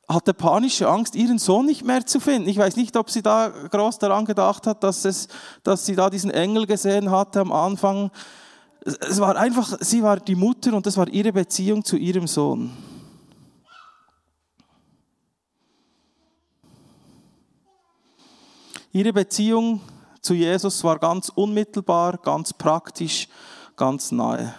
hatte 0.09 0.33
panische 0.33 0.87
Angst, 0.87 1.15
ihren 1.15 1.37
Sohn 1.37 1.67
nicht 1.67 1.83
mehr 1.83 2.03
zu 2.03 2.19
finden. 2.19 2.49
Ich 2.49 2.57
weiß 2.57 2.75
nicht, 2.75 2.97
ob 2.97 3.11
sie 3.11 3.21
da 3.21 3.49
groß 3.49 3.99
daran 3.99 4.25
gedacht 4.25 4.65
hat, 4.65 4.83
dass, 4.83 5.05
es, 5.05 5.27
dass 5.61 5.85
sie 5.85 5.95
da 5.95 6.09
diesen 6.09 6.31
Engel 6.31 6.65
gesehen 6.65 7.11
hatte 7.11 7.41
am 7.41 7.51
Anfang. 7.51 8.09
Es 8.83 9.19
war 9.19 9.35
einfach, 9.35 9.77
sie 9.81 10.01
war 10.01 10.19
die 10.19 10.35
Mutter 10.35 10.73
und 10.73 10.87
das 10.87 10.97
war 10.97 11.07
ihre 11.07 11.33
Beziehung 11.33 11.83
zu 11.83 11.97
ihrem 11.97 12.25
Sohn. 12.25 12.71
Ihre 18.97 19.13
Beziehung 19.13 19.79
zu 20.21 20.33
Jesus 20.33 20.83
war 20.83 20.97
ganz 20.97 21.29
unmittelbar, 21.29 22.17
ganz 22.17 22.51
praktisch, 22.51 23.27
ganz 23.75 24.11
nahe. 24.11 24.55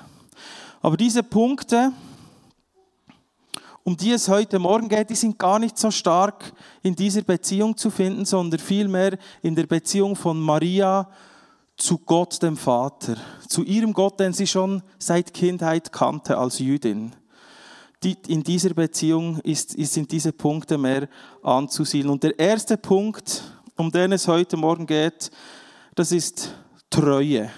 Aber 0.81 0.97
diese 0.97 1.25
Punkte, 1.25 1.91
um 3.83 3.97
die 3.97 4.13
es 4.13 4.29
heute 4.29 4.61
Morgen 4.61 4.89
geht, 4.89 5.11
die 5.11 5.17
sind 5.17 5.41
gar 5.41 5.59
nicht 5.59 5.77
so 5.77 5.91
stark 5.91 6.53
in 6.85 6.95
dieser 6.95 7.23
Beziehung 7.23 7.77
zu 7.77 7.91
finden, 7.91 8.25
sondern 8.25 8.61
vielmehr 8.61 9.19
in 9.43 9.57
der 9.57 9.67
Beziehung 9.67 10.15
von 10.15 10.41
Maria 10.41 11.11
zu 11.77 11.99
Gott, 11.99 12.41
dem 12.41 12.57
Vater, 12.57 13.17
zu 13.49 13.65
ihrem 13.65 13.93
Gott, 13.93 14.21
den 14.21 14.33
sie 14.33 14.47
schon 14.47 14.85
seit 15.01 15.35
Kindheit 15.35 15.91
kannte 15.91 16.39
als 16.39 16.61
Jüdin. 16.61 17.11
In 18.29 18.45
dieser 18.45 18.73
Beziehung 18.75 19.41
ist, 19.41 19.71
sind 19.71 20.13
diese 20.13 20.33
Punkte 20.33 20.79
mehr 20.79 21.09
anzusiedeln. 21.43 22.13
Und 22.13 22.23
der 22.23 22.39
erste 22.39 22.77
Punkt, 22.77 23.43
um 23.79 23.93
den 23.93 24.13
es 24.13 24.27
heute 24.27 24.57
Morgen 24.57 24.87
geht, 24.87 25.31
das 25.95 26.11
ist 26.11 26.53
Treue. 26.91 27.51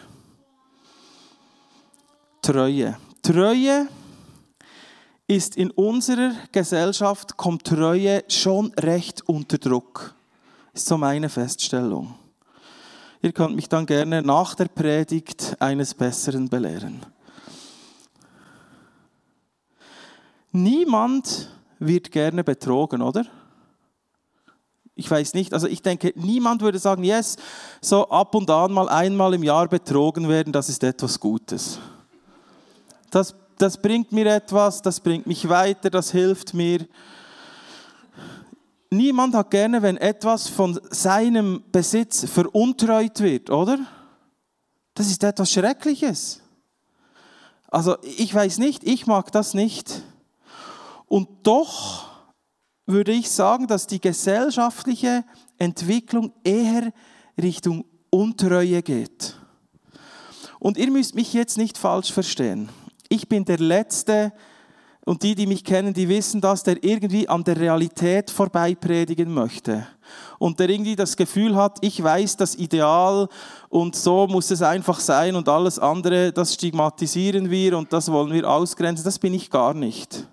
Treue. 2.42 2.96
Treue 3.22 3.88
ist 5.26 5.56
in 5.56 5.70
unserer 5.70 6.32
Gesellschaft, 6.52 7.36
kommt 7.36 7.66
Treue 7.66 8.22
schon 8.28 8.72
recht 8.74 9.26
unter 9.28 9.56
Druck. 9.56 10.14
Ist 10.74 10.86
so 10.86 10.98
meine 10.98 11.30
Feststellung. 11.30 12.14
Ihr 13.22 13.32
könnt 13.32 13.56
mich 13.56 13.68
dann 13.68 13.86
gerne 13.86 14.22
nach 14.22 14.54
der 14.54 14.66
Predigt 14.66 15.56
eines 15.58 15.94
Besseren 15.94 16.48
belehren. 16.48 17.00
Niemand 20.52 21.50
wird 21.78 22.10
gerne 22.10 22.44
betrogen, 22.44 23.00
oder? 23.00 23.24
Ich 25.00 25.10
weiß 25.10 25.34
nicht, 25.34 25.52
also 25.52 25.66
ich 25.66 25.82
denke, 25.82 26.12
niemand 26.14 26.62
würde 26.62 26.78
sagen, 26.78 27.02
yes, 27.02 27.36
so 27.80 28.08
ab 28.08 28.34
und 28.34 28.48
an 28.50 28.72
mal 28.72 28.88
einmal 28.88 29.34
im 29.34 29.42
Jahr 29.42 29.66
betrogen 29.66 30.28
werden, 30.28 30.52
das 30.52 30.68
ist 30.68 30.84
etwas 30.84 31.18
Gutes. 31.18 31.78
Das 33.10 33.34
das 33.60 33.76
bringt 33.76 34.10
mir 34.10 34.26
etwas, 34.26 34.80
das 34.80 35.00
bringt 35.00 35.26
mich 35.26 35.48
weiter, 35.48 35.90
das 35.90 36.10
hilft 36.10 36.54
mir. 36.54 36.86
Niemand 38.88 39.34
hat 39.34 39.50
gerne, 39.50 39.82
wenn 39.82 39.98
etwas 39.98 40.48
von 40.48 40.80
seinem 40.90 41.62
Besitz 41.70 42.24
veruntreut 42.24 43.20
wird, 43.20 43.50
oder? 43.50 43.78
Das 44.94 45.08
ist 45.08 45.22
etwas 45.22 45.52
Schreckliches. 45.52 46.40
Also 47.68 47.98
ich 48.02 48.34
weiß 48.34 48.58
nicht, 48.58 48.82
ich 48.82 49.06
mag 49.06 49.30
das 49.30 49.54
nicht. 49.54 50.02
Und 51.06 51.28
doch 51.42 52.09
würde 52.92 53.12
ich 53.12 53.30
sagen, 53.30 53.66
dass 53.66 53.86
die 53.86 54.00
gesellschaftliche 54.00 55.24
Entwicklung 55.58 56.32
eher 56.44 56.92
Richtung 57.40 57.84
Untreue 58.10 58.82
geht. 58.82 59.36
Und 60.58 60.76
ihr 60.76 60.90
müsst 60.90 61.14
mich 61.14 61.32
jetzt 61.32 61.56
nicht 61.56 61.78
falsch 61.78 62.12
verstehen 62.12 62.68
ich 63.10 63.28
bin 63.28 63.44
der 63.44 63.58
Letzte, 63.58 64.32
und 65.06 65.22
die, 65.22 65.34
die 65.34 65.46
mich 65.46 65.64
kennen, 65.64 65.94
die 65.94 66.08
wissen 66.08 66.40
das, 66.40 66.62
der 66.62 66.84
irgendwie 66.84 67.26
an 67.26 67.42
der 67.42 67.56
Realität 67.56 68.30
vorbei 68.30 68.74
predigen 68.74 69.32
möchte. 69.32 69.86
Und 70.38 70.60
der 70.60 70.68
irgendwie 70.68 70.94
das 70.94 71.16
Gefühl 71.16 71.56
hat, 71.56 71.78
ich 71.80 72.00
weiß 72.00 72.36
das 72.36 72.54
Ideal 72.54 73.28
und 73.70 73.96
so 73.96 74.26
muss 74.28 74.50
es 74.50 74.62
einfach 74.62 75.00
sein 75.00 75.34
und 75.34 75.48
alles 75.48 75.78
andere, 75.78 76.32
das 76.32 76.54
stigmatisieren 76.54 77.50
wir 77.50 77.78
und 77.78 77.92
das 77.92 78.12
wollen 78.12 78.32
wir 78.32 78.48
ausgrenzen. 78.48 79.04
Das 79.04 79.18
bin 79.18 79.34
ich 79.34 79.50
gar 79.50 79.72
nicht. 79.74 80.28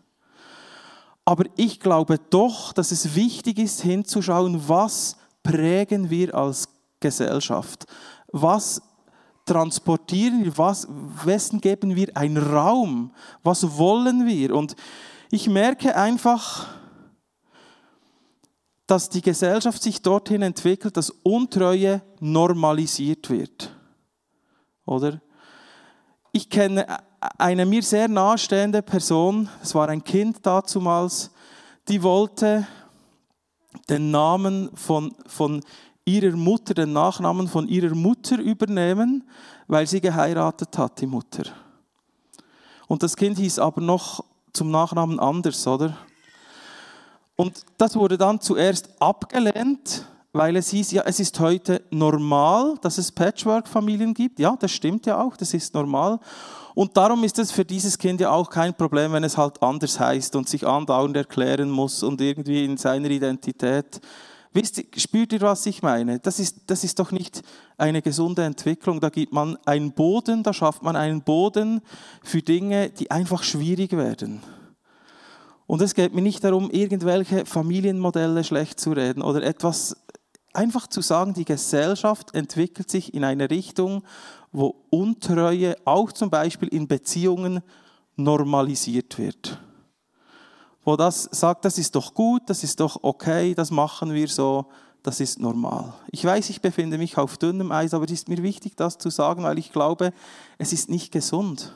Aber 1.27 1.43
ich 1.57 1.81
glaube 1.81 2.19
doch, 2.29 2.72
dass 2.72 2.93
es 2.93 3.13
wichtig 3.13 3.60
ist, 3.60 3.81
hinzuschauen, 3.81 4.69
was 4.69 5.17
prägen 5.43 6.10
wir 6.10 6.34
als 6.34 6.69
Gesellschaft? 7.01 7.86
Was 8.31 8.81
transportieren 9.43 10.46
wir? 10.46 10.57
Was, 10.57 10.88
wessen 11.25 11.60
geben 11.60 11.98
wir 11.98 12.15
einen 12.15 12.38
Raum? 12.38 13.13
Was 13.43 13.77
wollen 13.77 14.25
wir? 14.25 14.55
Und 14.55 14.77
ich 15.29 15.50
merke 15.50 15.98
einfach, 15.98 16.69
dass 18.86 19.10
die 19.10 19.22
Gesellschaft 19.22 19.84
sich 19.84 20.01
dorthin 20.01 20.43
entwickelt, 20.43 20.96
dass 20.96 21.10
Untreue 21.10 22.01
normalisiert 22.22 23.29
wird. 23.29 23.75
Oder? 24.86 25.19
Ich 26.31 26.50
kenne 26.50 26.88
eine 27.19 27.65
mir 27.65 27.83
sehr 27.83 28.07
nahestehende 28.07 28.81
Person, 28.81 29.50
es 29.62 29.74
war 29.74 29.89
ein 29.89 30.03
Kind 30.03 30.45
dazumals, 30.45 31.31
die 31.88 32.01
wollte 32.03 32.67
den 33.89 34.12
Namen 34.12 34.69
von, 34.75 35.15
von 35.25 35.62
ihrer 36.05 36.36
Mutter 36.36 36.74
den 36.74 36.93
Nachnamen 36.93 37.47
von 37.47 37.67
ihrer 37.67 37.93
Mutter 37.93 38.38
übernehmen, 38.39 39.24
weil 39.67 39.86
sie 39.88 40.00
geheiratet 40.00 40.77
hat, 40.77 41.01
die 41.01 41.07
Mutter. 41.07 41.43
Und 42.88 43.03
das 43.03 43.15
Kind 43.15 43.38
hieß 43.38 43.59
aber 43.59 43.81
noch 43.81 44.24
zum 44.53 44.71
Nachnamen 44.71 45.19
anders, 45.19 45.67
oder? 45.67 45.97
Und 47.36 47.65
das 47.77 47.95
wurde 47.95 48.17
dann 48.17 48.39
zuerst 48.39 48.89
abgelehnt, 49.00 50.07
weil 50.31 50.55
es 50.55 50.69
hieß, 50.69 50.91
ja, 50.91 51.03
es 51.05 51.19
ist 51.19 51.39
heute 51.39 51.81
normal, 51.91 52.75
dass 52.81 52.97
es 52.97 53.12
Patchwork-Familien 53.12 54.13
gibt. 54.13 54.39
Ja, 54.39 54.55
das 54.57 54.71
stimmt 54.71 55.05
ja 55.05 55.21
auch, 55.21 55.36
das 55.36 55.53
ist 55.53 55.74
normal. 55.74 56.19
Und 56.77 56.96
darum 56.96 57.24
ist 57.24 57.39
es 57.39 57.51
für 57.51 57.65
dieses 57.65 57.98
Kind 57.98 58.22
ja 58.22 58.29
auch 58.29 58.51
kein 58.51 58.72
Problem, 58.72 59.12
wenn 59.12 59.24
es 59.24 59.36
halt 59.36 59.63
anders 59.63 60.00
heißt 60.00 60.36
und 60.36 60.48
sich 60.48 60.67
andauernd 60.67 61.17
erklären 61.17 61.72
muss 61.72 62.03
und 62.03 62.22
irgendwie 62.22 62.65
in 62.65 62.77
seiner 62.77 63.10
Identität. 63.10 64.00
Wisst 64.53 64.84
spürt 64.96 65.34
ihr, 65.34 65.41
was 65.41 65.65
ich 65.65 65.81
meine? 65.81 66.19
Das 66.19 66.39
ist, 66.39 66.57
das 66.67 66.84
ist 66.84 67.00
doch 67.00 67.12
nicht 67.12 67.41
eine 67.79 68.03
gesunde 68.03 68.43
Entwicklung. 68.43 69.00
Da 69.00 69.10
gibt 69.10 69.34
man 69.34 69.57
einen 69.65 69.91
Boden, 69.93 70.43
da 70.43 70.53
schafft 70.53 70.84
man 70.84 70.96
einen 70.96 71.24
Boden 71.24 71.81
für 72.22 72.43
Dinge, 72.43 72.91
die 72.91 73.10
einfach 73.10 73.41
schwierig 73.41 73.93
werden. 73.93 74.43
Und 75.65 75.81
es 75.81 75.96
geht 75.96 76.13
mir 76.13 76.22
nicht 76.22 76.43
darum, 76.43 76.69
irgendwelche 76.69 77.48
Familienmodelle 77.48 78.43
schlecht 78.43 78.79
zu 78.79 78.91
reden 78.91 79.24
oder 79.24 79.41
etwas 79.41 79.96
einfach 80.53 80.88
zu 80.88 81.01
sagen, 81.01 81.34
die 81.34 81.46
Gesellschaft 81.46 82.34
entwickelt 82.34 82.89
sich 82.89 83.13
in 83.13 83.24
eine 83.24 83.50
Richtung, 83.50 84.03
wo 84.51 84.75
Untreue 84.89 85.75
auch 85.86 86.12
zum 86.12 86.30
Beispiel 86.30 86.70
in 86.70 86.88
Beziehungen 86.88 87.62
normalisiert 88.16 89.18
wird. 89.18 89.60
Wo 90.84 90.96
das 90.96 91.24
sagt, 91.32 91.66
das 91.66 91.77
ist 91.77 91.96
doch 91.96 92.13
gut, 92.13 92.44
das 92.48 92.63
ist 92.63 92.80
doch 92.80 93.04
okay, 93.04 93.54
das 93.54 93.72
machen 93.72 94.13
wir 94.13 94.27
so, 94.27 94.68
das 95.04 95.20
ist 95.20 95.39
normal. 95.39 95.94
Ich 96.12 96.24
weiß, 96.24 96.50
ich 96.50 96.62
befinde 96.62 96.98
mich 96.98 97.18
auf 97.18 97.38
dünnem 97.38 97.72
Eis, 97.72 97.94
aber 97.94 98.06
es 98.06 98.12
ist 98.12 98.30
mir 98.30 98.42
wichtig, 98.42 98.75
das 98.75 98.98
zu 98.98 99.10
sagen, 99.10 99.44
weil 99.44 99.58
ich 99.58 99.72
glaube, 99.72 100.13
es 100.58 100.74
ist 100.74 100.89
nicht 100.89 101.12
gesund. 101.12 101.74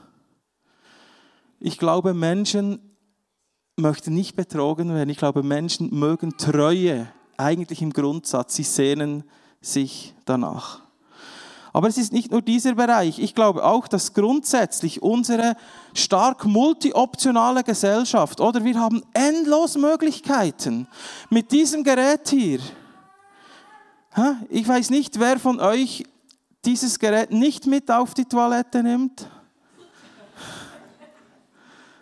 Ich 1.59 1.77
glaube, 1.77 2.13
Menschen 2.13 2.79
möchten 3.77 4.13
nicht 4.13 4.35
betrogen 4.35 4.93
werden. 4.93 5.09
Ich 5.09 5.17
glaube, 5.17 5.43
Menschen 5.43 5.97
mögen 5.97 6.37
Treue 6.37 7.07
eigentlich 7.37 7.81
im 7.81 7.93
Grundsatz. 7.93 8.55
Sie 8.55 8.63
sehnen 8.63 9.23
sich 9.61 10.15
danach. 10.25 10.81
Aber 11.73 11.87
es 11.87 11.97
ist 11.97 12.11
nicht 12.11 12.31
nur 12.31 12.41
dieser 12.41 12.75
Bereich. 12.75 13.19
Ich 13.19 13.33
glaube 13.33 13.63
auch, 13.63 13.87
dass 13.87 14.13
grundsätzlich 14.13 15.01
unsere 15.01 15.55
stark 15.93 16.45
multioptionale 16.45 17.63
Gesellschaft, 17.63 18.41
oder 18.41 18.63
wir 18.63 18.79
haben 18.79 19.03
endlos 19.13 19.77
Möglichkeiten 19.77 20.87
mit 21.29 21.51
diesem 21.51 21.83
Gerät 21.83 22.27
hier. 22.29 22.59
Ich 24.49 24.67
weiß 24.67 24.89
nicht, 24.89 25.19
wer 25.19 25.39
von 25.39 25.61
euch 25.61 26.03
dieses 26.65 26.99
Gerät 26.99 27.31
nicht 27.31 27.65
mit 27.65 27.89
auf 27.89 28.13
die 28.13 28.25
Toilette 28.25 28.83
nimmt. 28.83 29.27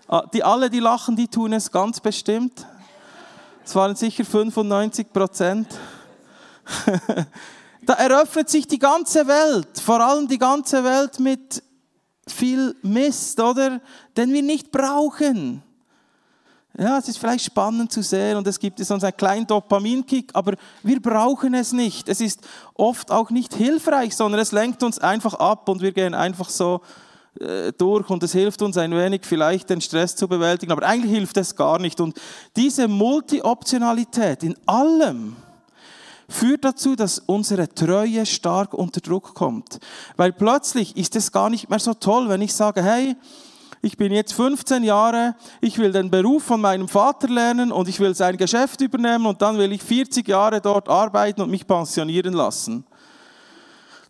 Ah, 0.08 0.26
die 0.34 0.44
alle, 0.44 0.72
die 0.72 0.80
lachen, 0.80 1.16
die 1.16 1.28
tun 1.28 1.54
es 1.54 1.72
ganz 1.72 2.00
bestimmt. 2.00 2.66
Es 3.64 3.76
waren 3.76 3.96
sicher 3.96 4.26
95 4.26 5.14
Prozent. 5.14 5.68
da 7.89 7.96
eröffnet 7.96 8.51
sich 8.51 8.67
die 8.67 8.77
ganze 8.77 9.25
Welt, 9.25 9.79
vor 9.84 10.00
allem 10.00 10.27
die 10.27 10.38
ganze 10.38 10.84
Welt 10.84 11.19
mit 11.19 11.63
viel 12.27 12.75
Mist, 12.84 13.39
oder? 13.39 13.81
Den 14.15 14.31
wir 14.31 14.43
nicht 14.43 14.72
brauchen. 14.72 15.63
Ja, 16.77 17.00
es 17.00 17.08
ist 17.08 17.17
vielleicht 17.17 17.46
spannend 17.46 17.91
zu 17.91 18.03
sehen 18.03 18.38
und 18.38 18.46
es 18.46 18.60
gibt 18.60 18.77
sonst 18.77 19.03
einen 19.03 19.17
kleinen 19.17 19.48
Dopaminkick, 19.48 20.29
aber 20.36 20.53
wir 20.84 21.01
brauchen 21.01 21.55
es 21.55 21.74
nicht. 21.74 22.08
Es 22.10 22.22
ist 22.22 22.41
oft 22.75 23.10
auch 23.10 23.31
nicht 23.31 23.55
hilfreich, 23.55 24.15
sondern 24.15 24.39
es 24.39 24.51
lenkt 24.51 24.84
uns 24.84 25.00
einfach 25.00 25.34
ab 25.34 25.67
und 25.67 25.81
wir 25.81 25.91
gehen 25.91 26.13
einfach 26.13 26.50
so 26.50 26.81
äh, 27.39 27.72
durch 27.75 28.08
und 28.12 28.22
es 28.22 28.34
hilft 28.34 28.62
uns 28.62 28.77
ein 28.77 28.91
wenig 28.91 29.22
vielleicht 29.24 29.67
den 29.67 29.81
Stress 29.81 30.15
zu 30.15 30.27
bewältigen, 30.27 30.72
aber 30.72 30.86
eigentlich 30.86 31.12
hilft 31.12 31.38
es 31.38 31.55
gar 31.55 31.79
nicht. 31.79 32.00
Und 32.00 32.22
diese 32.55 32.88
Multi-Optionalität 32.88 34.43
in 34.43 34.55
allem 34.67 35.36
führt 36.30 36.64
dazu, 36.64 36.96
dass 36.96 37.20
unsere 37.20 37.68
Treue 37.74 38.26
stark 38.26 38.74
unter 38.74 39.02
Druck 39.02 39.34
kommt. 39.34 39.80
Weil 40.16 40.32
plötzlich 40.32 40.96
ist 40.96 41.16
es 41.16 41.32
gar 41.32 41.50
nicht 41.50 41.70
mehr 41.70 41.80
so 41.80 41.94
toll, 41.94 42.30
wenn 42.30 42.42
ich 42.42 42.54
sage, 42.54 42.82
hey, 42.82 43.16
ich 43.82 43.98
bin 43.98 44.12
jetzt 44.12 44.34
15 44.34 44.84
Jahre, 44.84 45.36
ich 45.62 45.78
will 45.78 45.92
den 45.92 46.12
Beruf 46.12 46.44
von 46.44 46.62
meinem 46.62 46.88
Vater 46.88 47.30
lernen 47.30 47.72
und 47.72 47.88
ich 47.88 48.00
will 48.00 48.14
sein 48.14 48.38
Geschäft 48.38 48.82
übernehmen 48.82 49.26
und 49.26 49.42
dann 49.42 49.58
will 49.58 49.72
ich 49.72 49.82
40 49.82 50.28
Jahre 50.28 50.60
dort 50.62 50.89
arbeiten 50.89 51.42
und 51.42 51.50
mich 51.50 51.65
pensionieren 51.65 52.34
lassen. 52.34 52.86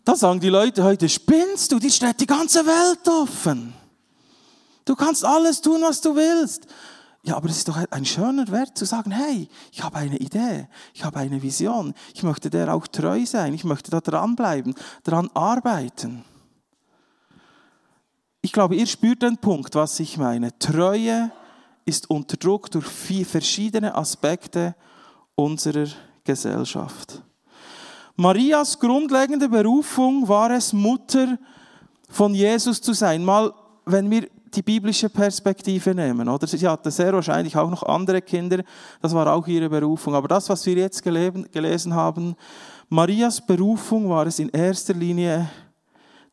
Da 0.04 0.16
sagen 0.16 0.40
die 0.40 0.48
Leute 0.48 0.82
heute, 0.82 1.08
spinnst 1.08 1.70
du, 1.70 1.78
die 1.78 1.90
steht 1.90 2.20
die 2.20 2.26
ganze 2.26 2.66
Welt 2.66 3.08
offen. 3.08 3.74
Du 4.84 4.96
kannst 4.96 5.24
alles 5.24 5.60
tun, 5.60 5.80
was 5.82 6.00
du 6.00 6.16
willst. 6.16 6.66
Ja, 7.22 7.36
aber 7.36 7.50
es 7.50 7.58
ist 7.58 7.68
doch 7.68 7.76
ein 7.90 8.04
schöner 8.06 8.48
Wert 8.48 8.78
zu 8.78 8.86
sagen, 8.86 9.10
hey, 9.10 9.48
ich 9.72 9.82
habe 9.82 9.96
eine 9.96 10.16
Idee, 10.16 10.68
ich 10.94 11.04
habe 11.04 11.18
eine 11.18 11.42
Vision, 11.42 11.92
ich 12.14 12.22
möchte 12.22 12.48
der 12.48 12.74
auch 12.74 12.86
treu 12.86 13.26
sein, 13.26 13.52
ich 13.52 13.64
möchte 13.64 13.90
da 13.90 14.00
dranbleiben, 14.00 14.74
daran 15.02 15.28
arbeiten. 15.34 16.24
Ich 18.40 18.52
glaube, 18.52 18.76
ihr 18.76 18.86
spürt 18.86 19.22
den 19.22 19.36
Punkt, 19.36 19.74
was 19.74 20.00
ich 20.00 20.16
meine. 20.16 20.58
Treue 20.58 21.30
ist 21.84 22.08
unter 22.08 22.38
Druck 22.38 22.70
durch 22.70 22.86
verschiedene 23.26 23.94
Aspekte 23.94 24.74
unserer 25.34 25.88
Gesellschaft. 26.24 27.22
Marias 28.16 28.78
grundlegende 28.78 29.48
Berufung 29.48 30.26
war 30.26 30.50
es, 30.52 30.72
Mutter 30.72 31.38
von 32.08 32.34
Jesus 32.34 32.80
zu 32.80 32.92
sein. 32.92 33.24
Mal, 33.24 33.52
wenn 33.84 34.10
wir 34.10 34.28
die 34.54 34.62
biblische 34.62 35.08
Perspektive 35.08 35.94
nehmen, 35.94 36.28
oder? 36.28 36.46
Sie 36.46 36.66
hatte 36.66 36.90
sehr 36.90 37.12
wahrscheinlich 37.12 37.56
auch 37.56 37.70
noch 37.70 37.82
andere 37.82 38.20
Kinder, 38.22 38.62
das 39.00 39.14
war 39.14 39.32
auch 39.32 39.46
ihre 39.46 39.68
Berufung. 39.68 40.14
Aber 40.14 40.28
das, 40.28 40.48
was 40.48 40.64
wir 40.66 40.74
jetzt 40.74 41.02
gelesen 41.02 41.94
haben, 41.94 42.34
Marias 42.88 43.44
Berufung 43.44 44.08
war 44.08 44.26
es 44.26 44.38
in 44.38 44.48
erster 44.48 44.94
Linie, 44.94 45.48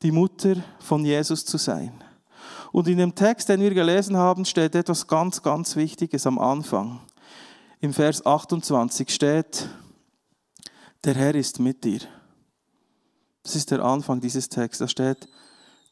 die 0.02 0.12
Mutter 0.12 0.56
von 0.80 1.06
Jesus 1.06 1.46
zu 1.46 1.58
sein. 1.58 1.92
Und 2.72 2.88
in 2.88 2.98
dem 2.98 3.16
Text, 3.16 3.50
den 3.50 3.62
wir 3.62 3.74
gelesen 3.74 4.18
haben, 4.18 4.46
steht 4.46 4.76
etwas 4.76 5.08
ganz, 5.08 5.42
ganz 5.42 5.76
Wichtiges 5.76 6.28
am 6.28 6.40
Anfang. 6.40 7.00
Im 7.80 7.94
Vers 7.94 8.26
28 8.26 9.10
steht, 9.10 9.70
der 11.04 11.16
Herr 11.16 11.36
ist 11.36 11.60
mit 11.60 11.84
dir. 11.84 12.02
Das 13.44 13.56
ist 13.56 13.72
der 13.72 13.84
Anfang 13.84 14.20
dieses 14.20 14.50
Texts. 14.50 14.80
Da 14.80 14.88
steht, 14.88 15.30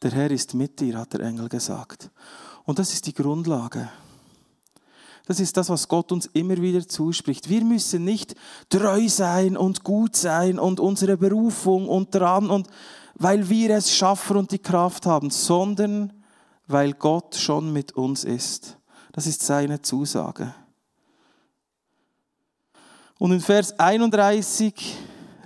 der 0.02 0.10
Herr 0.10 0.30
ist 0.30 0.54
mit 0.54 0.80
dir, 0.80 0.98
hat 0.98 1.12
der 1.12 1.20
Engel 1.20 1.48
gesagt. 1.48 2.10
Und 2.64 2.78
das 2.78 2.92
ist 2.92 3.06
die 3.06 3.14
Grundlage. 3.14 3.88
Das 5.26 5.40
ist 5.40 5.56
das, 5.56 5.68
was 5.70 5.88
Gott 5.88 6.12
uns 6.12 6.26
immer 6.26 6.56
wieder 6.58 6.86
zuspricht. 6.86 7.48
Wir 7.48 7.64
müssen 7.64 8.04
nicht 8.04 8.36
treu 8.68 9.08
sein 9.08 9.56
und 9.56 9.82
gut 9.82 10.14
sein 10.14 10.58
und 10.58 10.78
unsere 10.78 11.16
Berufung 11.16 11.88
und 11.88 12.14
dran 12.14 12.48
und 12.48 12.68
weil 13.14 13.48
wir 13.48 13.70
es 13.70 13.94
schaffen 13.94 14.36
und 14.36 14.52
die 14.52 14.58
Kraft 14.58 15.06
haben, 15.06 15.30
sondern 15.30 16.12
weil 16.68 16.92
Gott 16.92 17.34
schon 17.34 17.72
mit 17.72 17.92
uns 17.92 18.24
ist. 18.24 18.78
Das 19.12 19.26
ist 19.26 19.42
seine 19.42 19.82
Zusage. 19.82 20.54
Und 23.18 23.32
in 23.32 23.40
Vers 23.40 23.78
31 23.78 24.96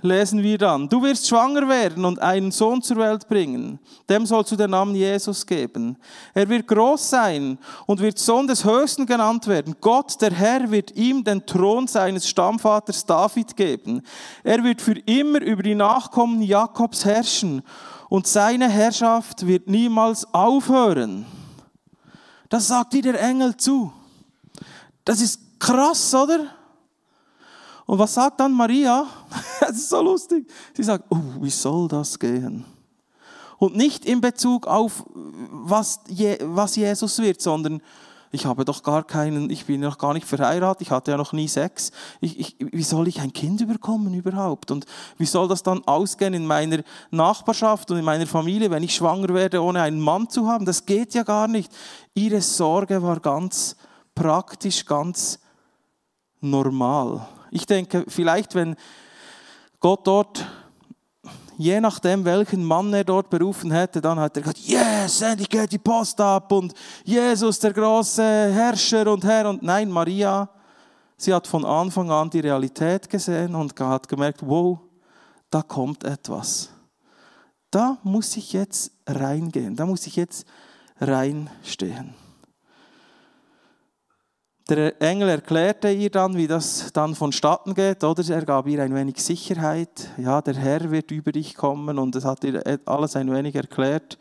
lesen 0.01 0.41
wir 0.41 0.57
dann, 0.57 0.89
du 0.89 1.01
wirst 1.01 1.27
schwanger 1.27 1.67
werden 1.67 2.05
und 2.05 2.21
einen 2.21 2.51
Sohn 2.51 2.81
zur 2.81 2.97
Welt 2.97 3.27
bringen. 3.27 3.79
Dem 4.09 4.25
sollst 4.25 4.51
du 4.51 4.55
den 4.55 4.71
Namen 4.71 4.95
Jesus 4.95 5.45
geben. 5.45 5.97
Er 6.33 6.47
wird 6.49 6.67
groß 6.67 7.09
sein 7.09 7.57
und 7.85 7.99
wird 7.99 8.19
Sohn 8.19 8.47
des 8.47 8.63
Höchsten 8.65 9.05
genannt 9.05 9.47
werden. 9.47 9.75
Gott, 9.79 10.21
der 10.21 10.31
Herr, 10.31 10.69
wird 10.71 10.95
ihm 10.95 11.23
den 11.23 11.45
Thron 11.45 11.87
seines 11.87 12.27
Stammvaters 12.27 13.05
David 13.05 13.55
geben. 13.55 14.01
Er 14.43 14.63
wird 14.63 14.81
für 14.81 14.97
immer 15.05 15.41
über 15.41 15.63
die 15.63 15.75
Nachkommen 15.75 16.41
Jakobs 16.41 17.05
herrschen 17.05 17.61
und 18.09 18.27
seine 18.27 18.69
Herrschaft 18.69 19.45
wird 19.47 19.67
niemals 19.67 20.25
aufhören. 20.33 21.25
Das 22.49 22.67
sagt 22.67 22.93
dir 22.93 23.01
der 23.01 23.21
Engel 23.21 23.55
zu. 23.55 23.93
Das 25.05 25.21
ist 25.21 25.39
krass, 25.59 26.13
oder? 26.13 26.47
Und 27.85 27.99
was 27.99 28.13
sagt 28.13 28.39
dann 28.39 28.51
Maria? 28.51 29.05
Es 29.71 29.83
ist 29.83 29.89
so 29.89 30.01
lustig. 30.01 30.49
Sie 30.75 30.83
sagt, 30.83 31.05
oh, 31.09 31.17
wie 31.41 31.49
soll 31.49 31.87
das 31.87 32.17
gehen? 32.17 32.65
Und 33.57 33.75
nicht 33.75 34.05
in 34.05 34.21
Bezug 34.21 34.65
auf, 34.67 35.05
was, 35.13 35.99
was 36.41 36.75
Jesus 36.75 37.19
wird, 37.19 37.41
sondern 37.41 37.81
ich 38.31 38.45
habe 38.45 38.63
doch 38.63 38.81
gar 38.81 39.03
keinen, 39.03 39.49
ich 39.49 39.65
bin 39.65 39.81
noch 39.81 39.97
gar 39.97 40.13
nicht 40.13 40.25
verheiratet, 40.25 40.81
ich 40.81 40.91
hatte 40.91 41.11
ja 41.11 41.17
noch 41.17 41.33
nie 41.33 41.49
Sex. 41.49 41.91
Ich, 42.21 42.39
ich, 42.39 42.55
wie 42.59 42.83
soll 42.83 43.09
ich 43.09 43.19
ein 43.19 43.33
Kind 43.33 43.59
überkommen 43.59 44.13
überhaupt? 44.13 44.71
Und 44.71 44.85
wie 45.17 45.25
soll 45.25 45.49
das 45.49 45.63
dann 45.63 45.85
ausgehen 45.85 46.33
in 46.33 46.45
meiner 46.45 46.81
Nachbarschaft 47.11 47.91
und 47.91 47.97
in 47.97 48.05
meiner 48.05 48.25
Familie, 48.25 48.71
wenn 48.71 48.83
ich 48.83 48.95
schwanger 48.95 49.33
werde, 49.33 49.61
ohne 49.61 49.81
einen 49.81 49.99
Mann 49.99 50.29
zu 50.29 50.47
haben? 50.47 50.65
Das 50.65 50.85
geht 50.85 51.13
ja 51.13 51.23
gar 51.23 51.49
nicht. 51.49 51.71
Ihre 52.13 52.41
Sorge 52.41 53.03
war 53.03 53.19
ganz 53.19 53.75
praktisch, 54.15 54.85
ganz 54.85 55.39
normal. 56.39 57.27
Ich 57.51 57.65
denke, 57.65 58.05
vielleicht 58.07 58.55
wenn 58.55 58.77
Gott 59.81 60.07
dort, 60.07 60.45
je 61.57 61.81
nachdem, 61.81 62.23
welchen 62.23 62.63
Mann 62.63 62.93
er 62.93 63.03
dort 63.03 63.29
berufen 63.29 63.71
hätte, 63.71 63.99
dann 63.99 64.17
hat 64.17 64.37
er 64.37 64.43
gesagt, 64.43 64.59
yes, 64.59 65.21
endlich 65.21 65.49
geht 65.49 65.73
die 65.73 65.77
Post 65.77 66.21
ab 66.21 66.49
und 66.53 66.73
Jesus, 67.03 67.59
der 67.59 67.73
große 67.73 68.23
Herrscher 68.23 69.11
und 69.11 69.25
Herr. 69.25 69.49
Und 69.49 69.61
nein, 69.61 69.91
Maria 69.91 70.49
Sie 71.21 71.31
hat 71.31 71.45
von 71.45 71.65
Anfang 71.65 72.09
an 72.09 72.31
die 72.31 72.39
Realität 72.39 73.07
gesehen 73.07 73.53
und 73.53 73.79
hat 73.79 74.07
gemerkt, 74.07 74.39
wow, 74.41 74.79
da 75.51 75.61
kommt 75.61 76.03
etwas. 76.03 76.71
Da 77.69 77.99
muss 78.01 78.35
ich 78.37 78.53
jetzt 78.53 78.91
reingehen, 79.05 79.75
da 79.75 79.85
muss 79.85 80.07
ich 80.07 80.15
jetzt 80.15 80.47
reinstehen. 80.99 82.15
Der 84.71 85.01
Engel 85.01 85.27
erklärte 85.27 85.91
ihr 85.91 86.09
dann, 86.09 86.37
wie 86.37 86.47
das 86.47 86.93
dann 86.93 87.13
vonstatten 87.13 87.73
geht, 87.73 88.05
oder? 88.05 88.23
Er 88.29 88.45
gab 88.45 88.67
ihr 88.67 88.81
ein 88.81 88.95
wenig 88.95 89.21
Sicherheit. 89.21 90.07
Ja, 90.15 90.41
der 90.41 90.53
Herr 90.53 90.89
wird 90.91 91.11
über 91.11 91.33
dich 91.33 91.55
kommen 91.55 91.99
und 91.99 92.15
es 92.15 92.23
hat 92.23 92.45
ihr 92.45 92.63
alles 92.85 93.17
ein 93.17 93.29
wenig 93.29 93.53
erklärt. 93.53 94.17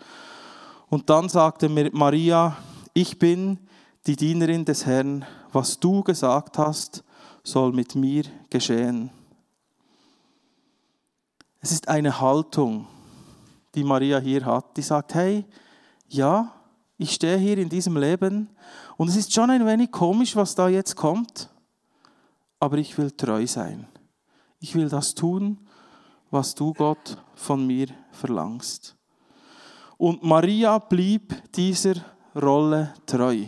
Und 0.88 1.08
dann 1.08 1.28
sagte 1.28 1.68
Maria, 1.68 2.56
ich 2.94 3.16
bin 3.16 3.60
die 4.08 4.16
Dienerin 4.16 4.64
des 4.64 4.86
Herrn, 4.86 5.24
was 5.52 5.78
du 5.78 6.02
gesagt 6.02 6.58
hast, 6.58 7.04
soll 7.44 7.70
mit 7.70 7.94
mir 7.94 8.24
geschehen. 8.50 9.10
Es 11.60 11.70
ist 11.70 11.86
eine 11.86 12.20
Haltung, 12.20 12.88
die 13.76 13.84
Maria 13.84 14.18
hier 14.18 14.44
hat, 14.44 14.76
die 14.76 14.82
sagt, 14.82 15.14
hey, 15.14 15.44
ja, 16.08 16.52
ich 17.00 17.12
stehe 17.12 17.38
hier 17.38 17.56
in 17.56 17.70
diesem 17.70 17.96
Leben 17.96 18.50
und 18.98 19.08
es 19.08 19.16
ist 19.16 19.32
schon 19.32 19.48
ein 19.48 19.64
wenig 19.64 19.90
komisch, 19.90 20.36
was 20.36 20.54
da 20.54 20.68
jetzt 20.68 20.96
kommt, 20.96 21.48
aber 22.58 22.76
ich 22.76 22.98
will 22.98 23.10
treu 23.10 23.46
sein. 23.46 23.88
Ich 24.60 24.74
will 24.74 24.90
das 24.90 25.14
tun, 25.14 25.56
was 26.30 26.54
du 26.54 26.74
Gott 26.74 27.16
von 27.34 27.66
mir 27.66 27.86
verlangst. 28.12 28.96
Und 29.96 30.22
Maria 30.22 30.78
blieb 30.78 31.34
dieser 31.54 31.94
Rolle 32.34 32.92
treu. 33.06 33.46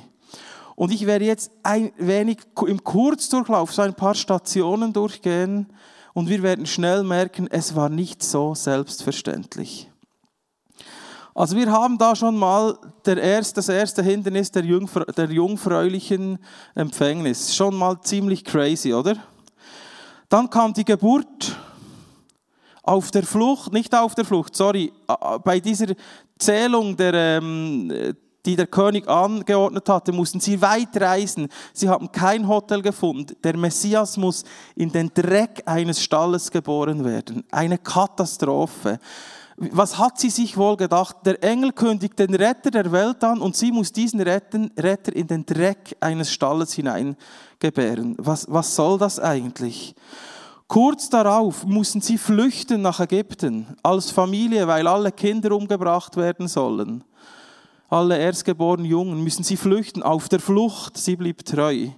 Und 0.75 0.91
ich 0.91 1.05
werde 1.05 1.27
jetzt 1.27 1.51
ein 1.63 1.93
wenig 1.99 2.39
im 2.67 2.83
Kurzdurchlauf 2.83 3.71
so 3.75 3.83
ein 3.83 3.93
paar 3.93 4.15
Stationen 4.15 4.95
durchgehen 4.95 5.67
und 6.15 6.31
wir 6.31 6.43
werden 6.43 6.65
schnell 6.65 7.03
merken, 7.03 7.49
es 7.51 7.77
war 7.77 7.91
nicht 7.91 8.23
so 8.23 8.55
selbstverständlich. 8.55 9.92
Also 11.35 11.57
wir 11.57 11.73
haben 11.73 11.97
da 11.97 12.15
schon 12.15 12.37
mal 12.37 12.77
erste, 13.07 13.55
das 13.55 13.69
erste 13.71 14.03
Hindernis 14.03 14.51
der, 14.51 14.65
Jungfra 14.65 15.05
der 15.05 15.31
jungfräulichen 15.31 16.39
Empfängnis. 16.75 17.57
Schon 17.57 17.75
mal 17.75 17.99
ziemlich 18.03 18.45
crazy, 18.45 18.93
oder? 18.93 19.17
Dann 20.29 20.51
kam 20.51 20.75
die 20.75 20.85
Geburt 20.85 21.57
auf 22.83 23.11
der 23.11 23.23
Flucht, 23.23 23.73
nicht 23.73 23.95
auf 23.95 24.15
der 24.15 24.25
Flucht, 24.25 24.55
sorry, 24.55 24.93
bei 25.45 25.61
dieser 25.61 25.95
Zählung 26.39 26.97
der, 26.97 27.15
ähm, 27.15 28.15
die 28.45 28.57
der 28.57 28.67
König 28.67 29.09
angeordnet 29.09 29.89
hatte, 29.89 30.13
mussten 30.13 30.41
sie 30.41 30.61
weit 30.61 31.01
reisen. 31.01 31.49
Sie 31.73 31.89
haben 31.89 32.11
kein 32.11 32.47
Hotel 32.47 32.83
gefunden. 32.83 33.37
Der 33.43 33.57
Messias 33.57 34.17
muss 34.17 34.45
in 34.75 34.91
den 34.91 35.11
Dreck 35.15 35.63
eines 35.65 36.03
Stalles 36.03 36.51
geboren 36.51 37.05
werden. 37.05 37.45
Eine 37.53 37.79
Katastrophe. 37.79 38.99
Was 39.57 39.99
hat 39.99 40.19
sie 40.19 40.31
sich 40.31 40.57
wohl 40.57 40.77
gedacht? 40.77 41.17
Der 41.25 41.43
Engel 41.43 41.73
kündigt 41.73 42.19
den 42.19 42.35
Retter 42.35 42.71
der 42.71 42.91
Welt 42.91 43.23
an 43.23 43.41
und 43.41 43.57
sie 43.57 43.71
muss 43.71 43.93
diesen 43.93 44.21
Retter 44.21 45.15
in 45.15 45.27
den 45.27 45.45
Dreck 45.45 45.97
eines 46.01 46.33
Stalles 46.33 46.73
hineingebären. 46.73 48.17
Was, 48.19 48.47
was 48.49 48.75
soll 48.75 48.99
das 48.99 49.21
eigentlich? 49.21 49.95
Kurz 50.69 51.11
darauf 51.11 51.65
mussten 51.67 52.01
sie 52.01 52.17
flüchten 52.17 52.81
nach 52.81 53.01
Ägypten 53.01 53.67
als 53.83 54.11
Familie, 54.11 54.67
weil 54.67 54.87
alle 54.87 55.13
Kinder 55.13 55.53
umgebracht 55.53 56.17
werden 56.17 56.49
sollen 56.49 57.05
alle 57.93 58.17
erstgeborenen 58.19 58.87
Jungen, 58.87 59.23
müssen 59.23 59.45
sie 59.45 59.59
flüchten, 59.59 60.03
auf 60.03 60.31
der 60.31 60.41
Flucht, 60.41 60.97
sie 60.97 61.15
blieb 61.15 61.45
treu. 61.45 61.89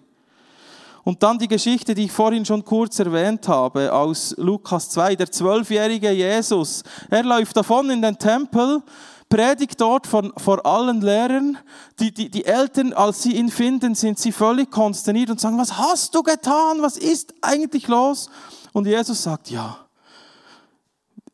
Und 1.04 1.22
dann 1.22 1.38
die 1.38 1.48
Geschichte, 1.48 1.94
die 1.94 2.06
ich 2.06 2.12
vorhin 2.12 2.46
schon 2.46 2.64
kurz 2.64 2.98
erwähnt 2.98 3.46
habe, 3.46 3.92
aus 3.92 4.34
Lukas 4.38 4.88
2, 4.88 5.16
der 5.16 5.30
zwölfjährige 5.30 6.10
Jesus. 6.10 6.82
Er 7.10 7.22
läuft 7.22 7.56
davon 7.56 7.90
in 7.90 8.00
den 8.00 8.18
Tempel, 8.18 8.82
predigt 9.28 9.80
dort 9.80 10.06
von, 10.06 10.32
vor 10.38 10.64
allen 10.64 11.02
Lehrern. 11.02 11.58
Die, 12.00 12.12
die, 12.12 12.30
die 12.30 12.46
Eltern, 12.46 12.94
als 12.94 13.22
sie 13.22 13.36
ihn 13.36 13.50
finden, 13.50 13.94
sind 13.94 14.18
sie 14.18 14.32
völlig 14.32 14.70
konsterniert 14.70 15.28
und 15.28 15.40
sagen, 15.40 15.58
was 15.58 15.76
hast 15.76 16.14
du 16.14 16.22
getan? 16.22 16.80
Was 16.80 16.96
ist 16.96 17.34
eigentlich 17.42 17.86
los? 17.86 18.30
Und 18.72 18.86
Jesus 18.86 19.22
sagt, 19.22 19.50
ja, 19.50 19.76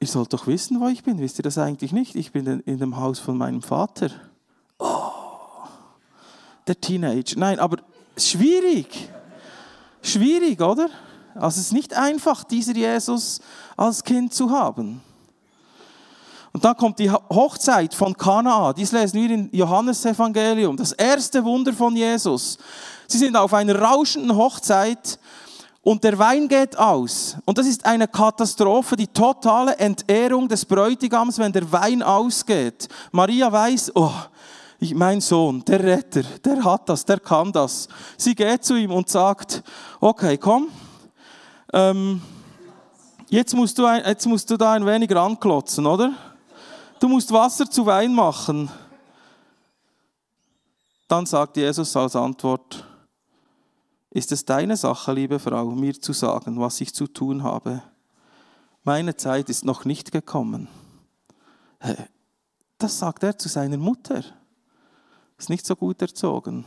ihr 0.01 0.09
sollt 0.09 0.33
doch 0.33 0.49
wissen, 0.49 0.81
wo 0.81 0.89
ich 0.89 1.05
bin. 1.05 1.21
Wisst 1.21 1.39
ihr 1.39 1.45
das 1.45 1.59
eigentlich 1.59 1.93
nicht? 1.93 2.17
Ich 2.17 2.33
bin 2.33 2.61
in 2.61 2.79
dem 2.79 2.97
Haus 2.97 3.21
von 3.21 3.39
meinem 3.39 3.63
Vater. 3.63 4.11
Oh, 4.79 5.13
der 6.67 6.81
Teenager. 6.81 7.39
Nein, 7.39 7.61
aber 7.61 7.77
schwierig. 8.17 9.11
Schwierig, 10.03 10.61
oder? 10.61 10.89
Also 11.35 11.61
es 11.61 11.67
ist 11.67 11.73
nicht 11.73 11.95
einfach, 11.95 12.45
dieser 12.45 12.75
Jesus 12.75 13.41
als 13.77 14.03
Kind 14.03 14.35
zu 14.35 14.51
haben. 14.51 15.01
Und 16.53 16.65
dann 16.65 16.77
kommt 16.77 16.99
die 16.99 17.11
Hochzeit 17.11 17.95
von 17.95 18.17
Kanaa. 18.17 18.73
Dies 18.73 18.91
lesen 18.91 19.21
wir 19.21 19.31
in 19.31 19.49
Johannes 19.53 20.05
Evangelium. 20.05 20.77
Das 20.77 20.93
erste 20.93 21.45
Wunder 21.45 21.73
von 21.73 21.95
Jesus. 21.95 22.59
Sie 23.07 23.19
sind 23.19 23.37
auf 23.37 23.55
einer 23.55 23.81
rauschenden 23.81 24.37
Hochzeit 24.37 25.19
und 25.83 26.03
der 26.03 26.19
Wein 26.19 26.49
geht 26.49 26.77
aus. 26.77 27.37
Und 27.45 27.57
das 27.57 27.67
ist 27.67 27.87
eine 27.87 28.09
Katastrophe, 28.09 28.97
die 28.97 29.07
totale 29.07 29.77
Entehrung 29.77 30.49
des 30.49 30.65
Bräutigams, 30.65 31.39
wenn 31.39 31.53
der 31.53 31.71
Wein 31.71 32.03
ausgeht. 32.03 32.89
Maria 33.13 33.51
weiß, 33.51 33.93
oh, 33.95 34.13
ich, 34.81 34.95
mein 34.95 35.21
Sohn, 35.21 35.62
der 35.66 35.83
Retter, 35.83 36.23
der 36.23 36.64
hat 36.64 36.88
das, 36.88 37.05
der 37.05 37.21
kann 37.21 37.53
das. 37.53 37.87
Sie 38.16 38.35
geht 38.35 38.64
zu 38.64 38.77
ihm 38.77 38.90
und 38.93 39.11
sagt, 39.11 39.62
okay, 40.01 40.38
komm, 40.38 40.69
ähm, 41.73 42.23
jetzt, 43.29 43.55
musst 43.55 43.79
du 43.79 43.85
ein, 43.85 44.03
jetzt 44.07 44.27
musst 44.27 44.51
du 44.51 44.57
da 44.57 44.73
ein 44.73 44.87
wenig 44.87 45.14
ranklotzen, 45.14 45.85
oder? 45.85 46.14
Du 46.99 47.09
musst 47.09 47.31
Wasser 47.31 47.71
zu 47.71 47.85
Wein 47.85 48.14
machen. 48.14 48.71
Dann 51.09 51.27
sagt 51.27 51.59
Jesus 51.59 51.95
als 51.95 52.16
Antwort, 52.16 52.87
ist 54.11 54.33
es 54.33 54.45
deine 54.45 54.77
Sache, 54.77 55.12
liebe 55.12 55.38
Frau, 55.38 55.66
mir 55.66 56.01
zu 56.01 56.14
sagen, 56.14 56.59
was 56.59 56.81
ich 56.81 56.95
zu 56.95 57.07
tun 57.07 57.43
habe? 57.43 57.83
Meine 58.83 59.14
Zeit 59.14 59.51
ist 59.51 59.64
noch 59.64 59.85
nicht 59.85 60.11
gekommen. 60.11 60.69
Das 62.79 62.99
sagt 62.99 63.23
er 63.23 63.37
zu 63.37 63.51
seiner 63.51 63.77
Mutter. 63.77 64.25
Ist 65.40 65.48
nicht 65.48 65.64
so 65.64 65.74
gut 65.74 66.03
erzogen. 66.03 66.66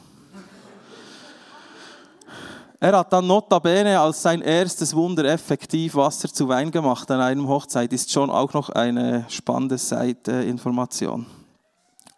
Er 2.80 2.98
hat 2.98 3.14
dann 3.14 3.28
notabene 3.28 4.00
als 4.00 4.24
sein 4.24 4.42
erstes 4.42 4.96
Wunder 4.96 5.26
effektiv 5.26 5.94
Wasser 5.94 6.28
zu 6.28 6.48
Wein 6.48 6.72
gemacht 6.72 7.10
an 7.12 7.22
einem 7.22 7.48
Hochzeit. 7.48 7.94
Ist 7.94 8.12
schon 8.12 8.32
auch 8.32 8.52
noch 8.54 8.70
eine 8.70 9.26
spannende 9.30 9.78
Seite-Information. 9.78 11.28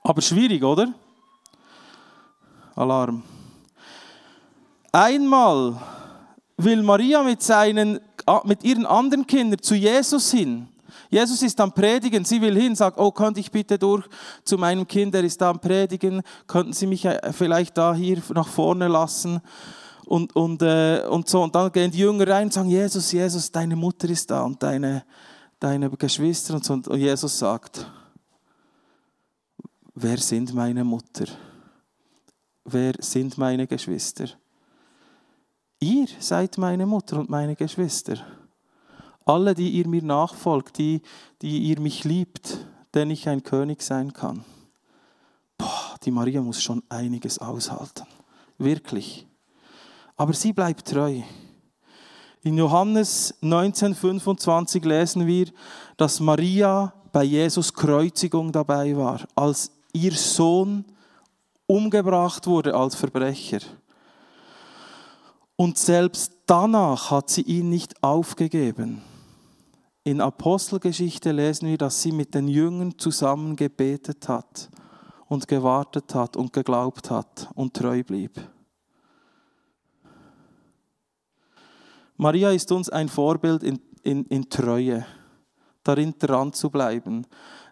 Aber 0.02 0.22
schwierig, 0.22 0.64
oder? 0.64 0.94
Alarm. 2.74 3.22
Einmal 4.94 5.76
will 6.56 6.84
Maria 6.84 7.22
mit, 7.22 7.44
seinen, 7.44 8.00
mit 8.46 8.64
ihren 8.64 8.86
anderen 8.86 9.28
Kindern 9.28 9.62
zu 9.62 9.76
Jesus 9.76 10.32
hin. 10.32 10.70
Jesus 11.10 11.42
ist 11.42 11.60
am 11.60 11.72
Predigen, 11.72 12.26
sie 12.26 12.42
will 12.42 12.60
hin, 12.60 12.76
sagt, 12.76 12.98
oh, 12.98 13.12
könnte 13.12 13.40
ich 13.40 13.52
bitte 13.52 13.78
durch 13.78 14.06
zu 14.44 14.58
meinem 14.58 14.88
Kind, 14.88 15.14
der 15.14 15.24
ist 15.24 15.40
da 15.40 15.50
am 15.50 15.60
Predigen, 15.60 16.22
könnten 16.48 16.74
Sie 16.74 16.88
mich 16.88 17.06
äh, 17.06 17.32
vielleicht 17.32 17.78
da 17.78 17.94
hier 17.94 18.22
nach 18.34 18.48
vorne 18.48 18.88
lassen? 18.88 19.42
Und, 20.06 20.36
und, 20.36 20.62
äh, 20.62 21.04
und 21.10 21.28
so. 21.28 21.42
Und 21.42 21.56
dann 21.56 21.72
gehen 21.72 21.90
die 21.90 21.98
Jünger 22.00 22.28
rein 22.28 22.46
und 22.46 22.54
sagen, 22.54 22.70
Jesus, 22.70 23.12
Jesus, 23.12 23.52
deine 23.52 23.76
Mutter 23.76 24.08
ist 24.08 24.30
da 24.30 24.44
und 24.44 24.62
deine, 24.62 25.04
deine 25.60 25.90
Geschwister 25.90 26.54
und 26.54 26.64
so. 26.64 26.74
Und 26.74 26.98
Jesus 26.98 27.40
sagt, 27.40 27.90
wer 29.96 30.18
sind 30.18 30.54
meine 30.54 30.84
Mutter? 30.84 31.26
Wer 32.66 32.94
sind 33.00 33.38
meine 33.38 33.66
Geschwister? 33.66 34.26
Ihr 35.80 36.08
seid 36.20 36.58
meine 36.58 36.86
Mutter 36.86 37.20
und 37.20 37.30
meine 37.30 37.56
Geschwister. 37.56 38.18
Alle, 39.26 39.56
die 39.56 39.72
ihr 39.72 39.88
mir 39.88 40.04
nachfolgt, 40.04 40.78
die, 40.78 41.02
die 41.42 41.60
ihr 41.64 41.80
mich 41.80 42.04
liebt, 42.04 42.66
denn 42.94 43.10
ich 43.10 43.28
ein 43.28 43.44
König 43.44 43.82
sein 43.82 44.14
kann. 44.14 44.46
Boah, 45.58 45.96
die 46.04 46.12
Maria 46.12 46.42
muss 46.42 46.62
schon 46.62 46.84
einiges 46.90 47.40
aushalten. 47.40 48.06
Wirklich. 48.58 49.26
Aber 50.16 50.34
sie 50.34 50.54
bleibt 50.54 50.88
treu. 50.88 51.22
In 52.44 52.58
Johannes 52.58 53.34
19,25 53.42 54.88
lesen 54.88 55.26
wir, 55.26 55.48
dass 55.98 56.20
Maria 56.20 56.94
bei 57.12 57.24
Jesus 57.24 57.74
Kreuzigung 57.74 58.52
dabei 58.52 58.96
war, 58.96 59.22
als 59.34 59.72
ihr 59.94 60.12
Sohn 60.12 60.86
umgebracht 61.66 62.46
wurde 62.46 62.76
als 62.76 62.94
Verbrecher. 62.94 63.60
Und 65.56 65.78
selbst 65.78 66.34
danach 66.46 67.12
hat 67.12 67.30
sie 67.30 67.42
ihn 67.42 67.70
nicht 67.70 68.04
aufgegeben. 68.04 69.02
In 70.08 70.22
Apostelgeschichte 70.22 71.32
lesen 71.32 71.68
wir, 71.68 71.80
dass 71.80 72.04
sie 72.04 72.12
mit 72.12 72.36
den 72.36 72.48
Jüngern 72.48 73.00
zusammen 73.00 73.56
gebetet 73.56 74.30
hat 74.30 74.70
und 75.28 75.48
gewartet 75.48 76.14
hat 76.14 76.38
und 76.38 76.54
geglaubt 76.54 77.10
hat 77.10 77.50
und 77.56 77.74
treu 77.74 78.04
blieb. 78.04 78.40
Maria 82.18 82.52
ist 82.52 82.72
uns 82.72 82.88
ein 82.90 83.10
Vorbild 83.10 83.64
in, 83.64 83.80
in, 84.04 84.26
in 84.26 84.48
Treue, 84.48 85.08
darin 85.82 86.14
dran 86.20 86.54
zu 86.54 86.70
bleiben, 86.70 87.26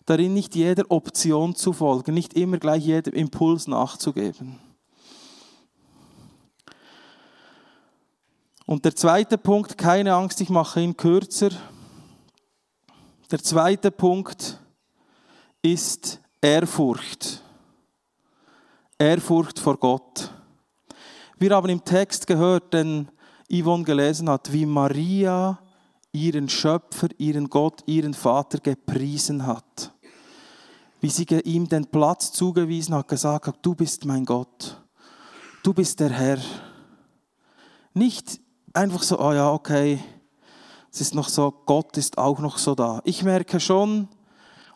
darin 0.08 0.34
nicht 0.34 0.56
jeder 0.56 0.90
Option 0.90 1.54
zu 1.56 1.72
folgen, 1.72 2.16
nicht 2.16 2.34
immer 2.34 2.58
gleich 2.58 2.84
jedem 2.84 3.14
Impuls 3.14 3.68
nachzugeben. 3.68 4.58
Und 8.66 8.86
der 8.86 8.96
zweite 8.96 9.38
Punkt, 9.38 9.78
keine 9.78 10.16
Angst, 10.16 10.42
ich 10.42 10.50
mache 10.50 10.82
ihn 10.82 10.98
kürzer. 10.98 11.52
Der 13.34 13.42
zweite 13.42 13.90
Punkt 13.90 14.60
ist 15.64 16.20
Ehrfurcht. 16.40 17.42
Ehrfurcht 19.00 19.58
vor 19.58 19.78
Gott. 19.78 20.30
Wir 21.40 21.56
haben 21.56 21.70
im 21.70 21.84
Text 21.84 22.28
gehört, 22.28 22.76
den 22.76 23.10
Yvonne 23.52 23.86
gelesen 23.86 24.30
hat, 24.30 24.54
wie 24.54 24.68
Maria 24.68 25.58
ihren 26.12 26.48
Schöpfer, 26.48 27.08
ihren 27.18 27.50
Gott, 27.50 27.82
ihren 27.88 28.14
Vater 28.14 28.60
gepriesen 28.60 29.48
hat. 29.48 29.92
Wie 31.02 31.10
sie 31.10 31.24
ihm 31.24 31.68
den 31.68 31.88
Platz 31.88 32.34
zugewiesen 32.34 32.94
hat, 32.94 33.08
gesagt 33.08 33.48
hat, 33.48 33.58
du 33.64 33.74
bist 33.74 34.06
mein 34.06 34.26
Gott, 34.26 34.80
du 35.64 35.74
bist 35.74 36.00
der 36.00 36.12
Herr. 36.12 36.38
Nicht 37.96 38.40
einfach 38.74 39.02
so, 39.02 39.20
oh 39.20 39.34
ja, 39.34 39.52
okay, 39.52 40.00
es 40.94 41.02
ist 41.02 41.16
noch 41.16 41.28
so, 41.28 41.52
Gott 41.66 41.98
ist 41.98 42.20
auch 42.20 42.40
noch 42.40 42.60
so 42.60 42.76
da. 42.76 43.02
Ich 43.04 43.24
merke 43.24 43.60
schon, 43.60 44.08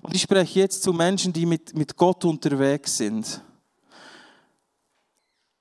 und 0.02 0.16
ich 0.16 0.24
spreche 0.24 0.60
jetzt 0.60 0.82
zu 0.82 0.92
Menschen, 0.92 1.32
die 1.32 1.46
mit, 1.46 1.78
mit 1.78 1.96
Gott 1.96 2.26
unterwegs 2.26 2.98
sind. 2.98 3.42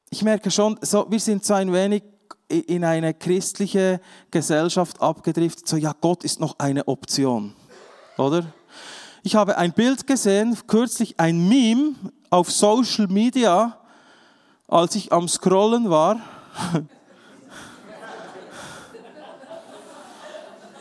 Ich 0.09 0.23
merke 0.23 0.51
schon, 0.51 0.79
so, 0.81 1.07
wir 1.11 1.21
sind 1.21 1.45
so 1.45 1.53
ein 1.53 1.73
wenig 1.73 2.03
in 2.49 2.85
eine 2.85 3.13
christliche 3.13 4.01
Gesellschaft 4.31 5.03
abgedriftet, 5.03 5.69
so 5.69 5.77
ja, 5.77 5.93
Gott 6.01 6.25
ist 6.25 6.41
noch 6.41 6.59
eine 6.59 6.89
Option, 6.89 7.55
oder? 8.17 8.47
Ich 9.25 9.35
habe 9.35 9.59
ein 9.59 9.73
Bild 9.73 10.07
gesehen, 10.07 10.57
kürzlich 10.69 11.19
ein 11.19 11.49
Meme 11.49 11.97
auf 12.31 12.51
Social 12.51 13.09
Media, 13.09 13.79
als 14.69 14.95
ich 14.95 15.13
am 15.13 15.29
Scrollen 15.29 15.91
war. 15.91 16.21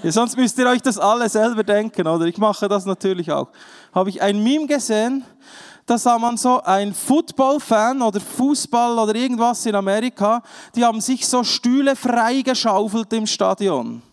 Ja, 0.06 0.12
sonst 0.12 0.38
müsst 0.38 0.56
ihr 0.60 0.68
euch 0.68 0.84
das 0.84 1.00
alle 1.00 1.28
selber 1.28 1.63
denken, 1.63 2.06
oder? 2.06 2.26
Ich 2.26 2.38
mache 2.38 2.68
das 2.68 2.86
natürlich 2.86 3.32
auch. 3.32 3.48
Habe 3.91 4.12
ich 4.12 4.22
ein 4.22 4.44
Meme 4.44 4.68
gesehen, 4.68 5.26
da 5.88 5.98
sah 5.98 6.20
man 6.20 6.38
so 6.38 6.62
ein 6.62 6.94
Football-Fan 6.94 8.04
oder 8.04 8.22
Fußball 8.22 9.00
oder 9.00 9.15
irgendwas 9.15 9.65
in 9.65 9.74
Amerika, 9.74 10.44
die 10.76 10.86
haben 10.86 11.02
sich 11.02 11.28
so 11.28 11.44
Stühle 11.44 11.96
freigeschaufelt 11.96 13.13
im 13.13 13.26
Stadion. 13.26 14.04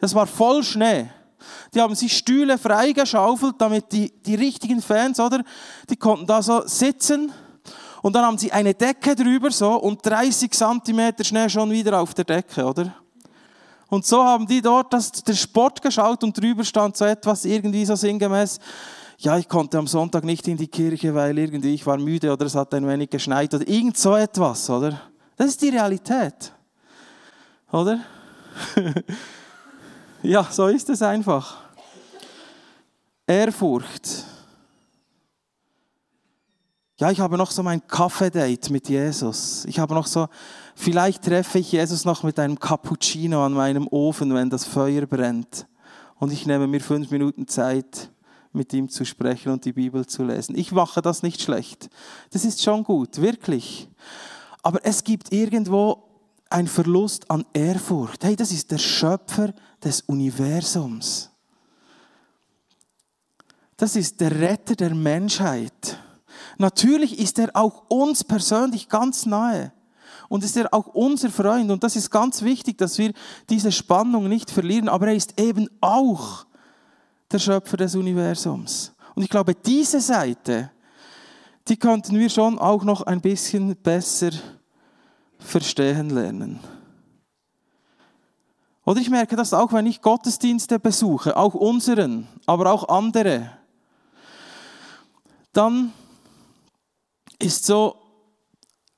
Das 0.00 0.14
war 0.14 0.26
voll 0.26 0.62
Schnee. 0.62 1.10
Die 1.74 1.82
haben 1.82 1.96
sich 1.96 2.16
Stühle 2.16 2.56
freigeschaufelt, 2.56 3.56
damit 3.58 3.92
die, 3.92 4.10
die 4.24 4.36
richtigen 4.36 4.80
Fans, 4.80 5.20
oder? 5.20 5.42
Die 5.90 5.96
konnten 5.96 6.26
da 6.26 6.40
so 6.40 6.66
sitzen 6.66 7.30
und 8.00 8.16
dann 8.16 8.24
haben 8.24 8.38
sie 8.38 8.50
eine 8.50 8.72
Decke 8.72 9.14
drüber 9.14 9.50
so 9.50 9.74
und 9.74 9.98
30 10.02 10.50
Zentimeter 10.50 11.24
Schnee 11.24 11.50
schon 11.50 11.70
wieder 11.70 12.00
auf 12.00 12.14
der 12.14 12.24
Decke, 12.24 12.64
oder? 12.64 13.01
Und 13.92 14.06
so 14.06 14.24
haben 14.24 14.46
die 14.46 14.62
dort 14.62 14.90
das, 14.94 15.12
den 15.12 15.36
Sport 15.36 15.82
geschaut 15.82 16.24
und 16.24 16.34
drüber 16.40 16.64
stand 16.64 16.96
so 16.96 17.04
etwas 17.04 17.44
irgendwie 17.44 17.84
so 17.84 17.94
sinngemäß. 17.94 18.58
Ja, 19.18 19.36
ich 19.36 19.46
konnte 19.46 19.76
am 19.76 19.86
Sonntag 19.86 20.24
nicht 20.24 20.48
in 20.48 20.56
die 20.56 20.66
Kirche, 20.66 21.14
weil 21.14 21.36
irgendwie 21.36 21.74
ich 21.74 21.84
war 21.84 21.98
müde 21.98 22.32
oder 22.32 22.46
es 22.46 22.54
hat 22.54 22.72
ein 22.72 22.88
wenig 22.88 23.10
geschneit 23.10 23.52
oder 23.52 23.68
irgend 23.68 23.98
so 23.98 24.16
etwas, 24.16 24.70
oder? 24.70 24.98
Das 25.36 25.48
ist 25.48 25.60
die 25.60 25.68
Realität. 25.68 26.54
Oder? 27.70 28.00
ja, 30.22 30.42
so 30.50 30.68
ist 30.68 30.88
es 30.88 31.02
einfach. 31.02 31.58
Ehrfurcht. 33.26 34.24
Ja, 36.96 37.10
ich 37.10 37.20
habe 37.20 37.36
noch 37.36 37.50
so 37.50 37.62
mein 37.62 37.86
Kaffee-Date 37.86 38.70
mit 38.70 38.88
Jesus. 38.88 39.66
Ich 39.66 39.78
habe 39.78 39.92
noch 39.92 40.06
so 40.06 40.28
Vielleicht 40.74 41.24
treffe 41.24 41.58
ich 41.58 41.72
Jesus 41.72 42.04
noch 42.04 42.22
mit 42.22 42.38
einem 42.38 42.58
Cappuccino 42.58 43.44
an 43.44 43.52
meinem 43.52 43.86
Ofen, 43.88 44.34
wenn 44.34 44.50
das 44.50 44.64
Feuer 44.64 45.06
brennt. 45.06 45.66
Und 46.18 46.32
ich 46.32 46.46
nehme 46.46 46.66
mir 46.66 46.80
fünf 46.80 47.10
Minuten 47.10 47.46
Zeit, 47.46 48.10
mit 48.52 48.72
ihm 48.72 48.88
zu 48.88 49.04
sprechen 49.04 49.50
und 49.50 49.64
die 49.64 49.72
Bibel 49.72 50.06
zu 50.06 50.24
lesen. 50.24 50.56
Ich 50.56 50.72
mache 50.72 51.00
das 51.00 51.22
nicht 51.22 51.40
schlecht. 51.40 51.88
Das 52.30 52.44
ist 52.44 52.62
schon 52.62 52.84
gut, 52.84 53.20
wirklich. 53.20 53.88
Aber 54.62 54.84
es 54.84 55.04
gibt 55.04 55.32
irgendwo 55.32 56.04
einen 56.50 56.68
Verlust 56.68 57.30
an 57.30 57.46
Ehrfurcht. 57.54 58.24
Hey, 58.24 58.36
das 58.36 58.52
ist 58.52 58.70
der 58.70 58.78
Schöpfer 58.78 59.54
des 59.82 60.02
Universums. 60.02 61.30
Das 63.78 63.96
ist 63.96 64.20
der 64.20 64.38
Retter 64.38 64.76
der 64.76 64.94
Menschheit. 64.94 65.98
Natürlich 66.58 67.18
ist 67.18 67.38
er 67.38 67.50
auch 67.54 67.84
uns 67.88 68.22
persönlich 68.22 68.88
ganz 68.88 69.24
nahe 69.26 69.72
und 70.32 70.42
ist 70.42 70.56
er 70.56 70.72
auch 70.72 70.86
unser 70.86 71.28
Freund. 71.28 71.70
Und 71.70 71.84
das 71.84 71.94
ist 71.94 72.10
ganz 72.10 72.40
wichtig, 72.40 72.78
dass 72.78 72.96
wir 72.96 73.12
diese 73.50 73.70
Spannung 73.70 74.30
nicht 74.30 74.50
verlieren. 74.50 74.88
Aber 74.88 75.08
er 75.08 75.14
ist 75.14 75.38
eben 75.38 75.68
auch 75.82 76.46
der 77.30 77.38
Schöpfer 77.38 77.76
des 77.76 77.94
Universums. 77.94 78.94
Und 79.14 79.24
ich 79.24 79.28
glaube, 79.28 79.54
diese 79.54 80.00
Seite, 80.00 80.70
die 81.68 81.76
könnten 81.76 82.18
wir 82.18 82.30
schon 82.30 82.58
auch 82.58 82.82
noch 82.82 83.02
ein 83.02 83.20
bisschen 83.20 83.76
besser 83.76 84.30
verstehen 85.38 86.08
lernen. 86.08 86.60
Oder 88.86 89.02
ich 89.02 89.10
merke 89.10 89.36
das 89.36 89.52
auch, 89.52 89.74
wenn 89.74 89.84
ich 89.84 90.00
Gottesdienste 90.00 90.78
besuche, 90.78 91.36
auch 91.36 91.52
unseren, 91.52 92.26
aber 92.46 92.72
auch 92.72 92.88
andere. 92.88 93.50
Dann 95.52 95.92
ist 97.38 97.66
so 97.66 98.01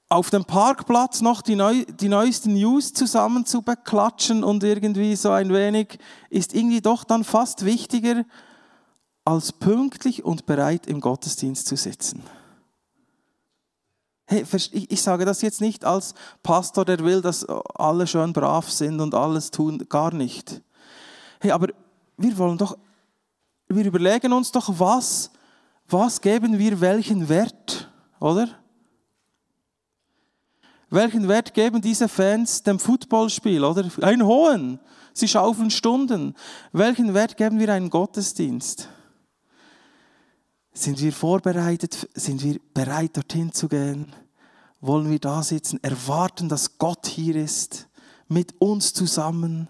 auf 0.09 0.31
dem 0.31 0.45
Parkplatz 0.45 1.21
noch 1.21 1.43
die, 1.43 1.57
neu, 1.57 1.85
die 1.85 2.09
neuesten 2.09 2.55
News 2.55 2.93
zusammen 2.93 3.47
zu 3.47 3.63
beklatschen 3.63 4.45
und 4.45 4.63
irgendwie 4.63 5.17
so 5.17 5.31
ein 5.31 5.53
wenig, 5.53 5.99
ist 6.31 6.55
irgendwie 6.55 6.81
doch 6.81 7.05
dann 7.05 7.25
fast 7.25 7.65
wichtiger, 7.65 8.25
als 9.25 9.53
pünktlich 9.53 10.25
und 10.25 10.47
bereit 10.47 10.87
im 10.87 11.01
Gottesdienst 11.01 11.67
zu 11.67 11.77
sitzen. 11.77 12.23
Hey, 14.27 14.45
ich 14.73 15.03
sage 15.03 15.25
das 15.25 15.43
jetzt 15.43 15.61
nicht 15.61 15.85
als 15.85 16.15
Pastor, 16.43 16.85
der 16.85 16.99
will, 17.01 17.21
dass 17.21 17.47
alle 17.47 18.07
schön 18.07 18.33
brav 18.33 18.71
sind 18.71 19.01
und 19.01 19.15
alles 19.15 19.51
tun, 19.51 19.85
gar 19.89 20.15
nicht. 20.15 20.63
Hey, 21.41 21.51
aber 21.51 21.69
wir 22.17 22.37
wollen 22.39 22.57
doch, 22.57 22.79
wir 23.69 23.85
überlegen 23.85 24.33
uns 24.33 24.53
doch, 24.53 24.79
was, 24.79 25.31
was 25.89 26.21
geben 26.21 26.59
wir 26.59 26.81
welchen 26.81 27.29
Wert, 27.29 27.91
oder? 28.19 28.49
Welchen 30.95 31.27
Wert 31.27 31.55
geben 31.55 31.81
diese 31.81 32.07
Fans 32.07 32.63
dem 32.63 32.79
Footballspiel, 32.79 33.65
oder? 33.65 33.85
Einen 34.03 34.25
hohen. 34.25 34.79
Sie 35.13 35.27
schaufeln 35.27 35.73
Stunden. 35.73 36.37
Welchen 36.71 37.15
Wert 37.15 37.37
geben 37.37 37.59
wir 37.59 37.69
einem 37.71 37.91
Gottesdienst? 37.91 38.89
Sind 40.73 41.01
wir 41.01 41.13
vorbereitet? 41.13 42.09
Sind 42.15 42.45
wir 42.45 42.61
bereit, 42.75 43.17
dorthin 43.17 43.53
zu 43.53 43.69
gehen? 43.69 44.13
Wollen 44.81 45.11
wir 45.11 45.19
da 45.19 45.43
sitzen, 45.43 45.83
erwarten, 45.83 46.49
dass 46.49 46.79
Gott 46.79 47.09
hier 47.09 47.35
ist, 47.35 47.89
mit 48.29 48.61
uns 48.61 48.95
zusammen 48.95 49.67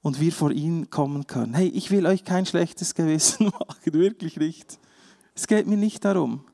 und 0.00 0.20
wir 0.20 0.30
vor 0.30 0.52
ihn 0.52 0.90
kommen 0.90 1.26
können? 1.26 1.54
Hey, 1.54 1.66
ich 1.66 1.90
will 1.90 2.06
euch 2.06 2.22
kein 2.22 2.46
schlechtes 2.46 2.94
Gewissen 2.94 3.46
machen, 3.58 3.92
wirklich 3.94 4.36
nicht. 4.36 4.78
Es 5.34 5.48
geht 5.48 5.66
mir 5.66 5.76
nicht 5.76 6.04
darum. 6.04 6.44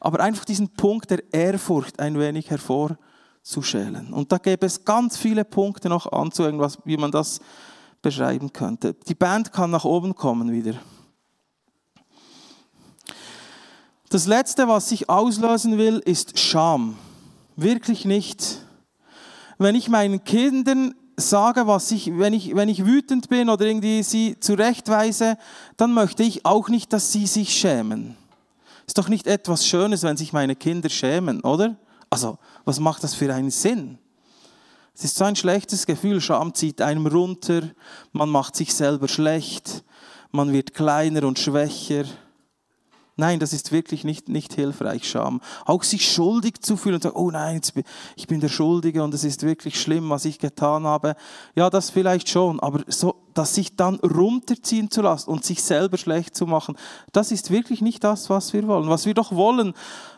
Aber 0.00 0.20
einfach 0.20 0.46
diesen 0.46 0.70
Punkt 0.70 1.10
der 1.10 1.22
Ehrfurcht 1.34 2.00
ein 2.00 2.18
wenig 2.18 2.48
hervor 2.48 2.96
zu 3.42 3.62
schälen. 3.62 4.12
Und 4.12 4.32
da 4.32 4.38
gäbe 4.38 4.66
es 4.66 4.84
ganz 4.84 5.16
viele 5.16 5.44
Punkte 5.44 5.88
noch 5.88 6.10
anzuhängen, 6.10 6.60
wie 6.84 6.96
man 6.96 7.10
das 7.10 7.40
beschreiben 8.02 8.52
könnte. 8.52 8.94
Die 9.08 9.14
Band 9.14 9.52
kann 9.52 9.70
nach 9.70 9.84
oben 9.84 10.14
kommen 10.14 10.52
wieder. 10.52 10.74
Das 14.08 14.26
letzte, 14.26 14.66
was 14.66 14.90
ich 14.90 15.08
auslösen 15.08 15.78
will, 15.78 15.98
ist 15.98 16.38
Scham. 16.38 16.96
Wirklich 17.56 18.04
nicht. 18.04 18.58
Wenn 19.58 19.74
ich 19.74 19.88
meinen 19.88 20.24
Kindern 20.24 20.94
sage, 21.16 21.66
was 21.66 21.90
ich, 21.92 22.18
wenn 22.18 22.32
ich, 22.32 22.56
wenn 22.56 22.68
ich 22.68 22.86
wütend 22.86 23.28
bin 23.28 23.48
oder 23.48 23.66
irgendwie 23.66 24.02
sie 24.02 24.40
zurechtweise, 24.40 25.36
dann 25.76 25.92
möchte 25.92 26.22
ich 26.22 26.44
auch 26.44 26.68
nicht, 26.68 26.92
dass 26.92 27.12
sie 27.12 27.26
sich 27.26 27.54
schämen. 27.54 28.16
Ist 28.86 28.98
doch 28.98 29.08
nicht 29.08 29.26
etwas 29.26 29.66
Schönes, 29.66 30.02
wenn 30.02 30.16
sich 30.16 30.32
meine 30.32 30.56
Kinder 30.56 30.88
schämen, 30.88 31.42
oder? 31.42 31.76
Also, 32.10 32.38
was 32.64 32.80
macht 32.80 33.04
das 33.04 33.14
für 33.14 33.32
einen 33.32 33.50
Sinn? 33.50 33.98
Es 34.94 35.04
ist 35.04 35.16
so 35.16 35.24
ein 35.24 35.36
schlechtes 35.36 35.86
Gefühl, 35.86 36.20
Scham 36.20 36.52
zieht 36.52 36.82
einem 36.82 37.06
runter, 37.06 37.62
man 38.12 38.28
macht 38.28 38.56
sich 38.56 38.74
selber 38.74 39.08
schlecht, 39.08 39.84
man 40.32 40.52
wird 40.52 40.74
kleiner 40.74 41.22
und 41.22 41.38
schwächer. 41.38 42.04
Nein, 43.16 43.38
das 43.38 43.52
ist 43.52 43.70
wirklich 43.70 44.02
nicht, 44.02 44.28
nicht 44.28 44.54
hilfreich, 44.54 45.08
Scham. 45.08 45.40
Auch 45.66 45.82
sich 45.82 46.10
schuldig 46.10 46.62
zu 46.62 46.76
fühlen 46.76 46.96
und 46.96 47.02
sagen, 47.02 47.16
oh 47.16 47.30
nein, 47.30 47.60
bin, 47.74 47.84
ich 48.16 48.26
bin 48.26 48.40
der 48.40 48.48
Schuldige 48.48 49.04
und 49.04 49.12
es 49.12 49.24
ist 49.24 49.42
wirklich 49.42 49.80
schlimm, 49.80 50.08
was 50.10 50.24
ich 50.24 50.38
getan 50.38 50.84
habe. 50.84 51.14
Ja, 51.54 51.70
das 51.70 51.90
vielleicht 51.90 52.28
schon, 52.28 52.60
aber 52.60 52.82
so, 52.86 53.16
dass 53.34 53.54
sich 53.54 53.76
dann 53.76 53.96
runterziehen 53.96 54.90
zu 54.90 55.02
lassen 55.02 55.30
und 55.30 55.44
sich 55.44 55.62
selber 55.62 55.98
schlecht 55.98 56.34
zu 56.34 56.46
machen, 56.46 56.76
das 57.12 57.30
ist 57.30 57.50
wirklich 57.50 57.82
nicht 57.82 58.02
das, 58.04 58.30
was 58.30 58.52
wir 58.54 58.66
wollen. 58.66 58.88
Was 58.88 59.06
wir 59.06 59.14
doch 59.14 59.32
wollen, 59.32 59.74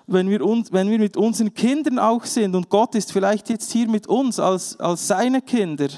wenn 0.06 0.28
wir, 0.28 0.44
uns, 0.44 0.72
wenn 0.72 0.90
wir 0.90 0.98
mit 0.98 1.16
unseren 1.16 1.54
Kindern 1.54 1.98
auch 1.98 2.24
sind 2.24 2.54
und 2.54 2.68
Gott 2.68 2.94
ist 2.94 3.12
vielleicht 3.12 3.48
jetzt 3.48 3.70
hier 3.70 3.88
mit 3.88 4.06
uns 4.06 4.38
als, 4.38 4.78
als 4.80 5.06
seine 5.06 5.40
Kinder, 5.42 5.88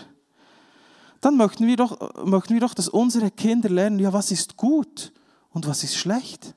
dann 1.21 1.37
möchten 1.37 1.67
wir, 1.67 1.77
doch, 1.77 2.25
möchten 2.25 2.55
wir 2.55 2.61
doch, 2.61 2.75
dass 2.75 2.88
unsere 2.88 3.31
Kinder 3.31 3.71
lernen, 3.71 3.99
ja, 3.99 4.12
was 4.12 4.31
ist 4.31 4.57
gut 4.57 5.12
und 5.51 5.67
was 5.67 5.83
ist 5.83 5.97
schlecht. 5.97 6.55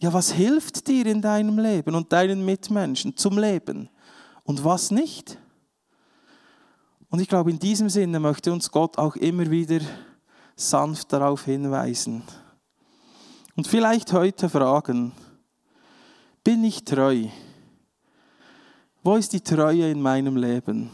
Ja, 0.00 0.12
was 0.12 0.32
hilft 0.32 0.88
dir 0.88 1.06
in 1.06 1.22
deinem 1.22 1.58
Leben 1.58 1.94
und 1.94 2.12
deinen 2.12 2.44
Mitmenschen 2.44 3.16
zum 3.16 3.38
Leben 3.38 3.88
und 4.42 4.64
was 4.64 4.90
nicht? 4.90 5.38
Und 7.08 7.20
ich 7.20 7.28
glaube, 7.28 7.50
in 7.50 7.58
diesem 7.58 7.88
Sinne 7.88 8.18
möchte 8.20 8.52
uns 8.52 8.70
Gott 8.70 8.98
auch 8.98 9.16
immer 9.16 9.50
wieder 9.50 9.80
sanft 10.56 11.12
darauf 11.12 11.44
hinweisen. 11.44 12.22
Und 13.54 13.66
vielleicht 13.66 14.12
heute 14.12 14.48
fragen, 14.48 15.12
bin 16.44 16.64
ich 16.64 16.84
treu? 16.84 17.26
Wo 19.02 19.16
ist 19.16 19.32
die 19.32 19.40
Treue 19.40 19.90
in 19.90 20.00
meinem 20.00 20.36
Leben? 20.36 20.90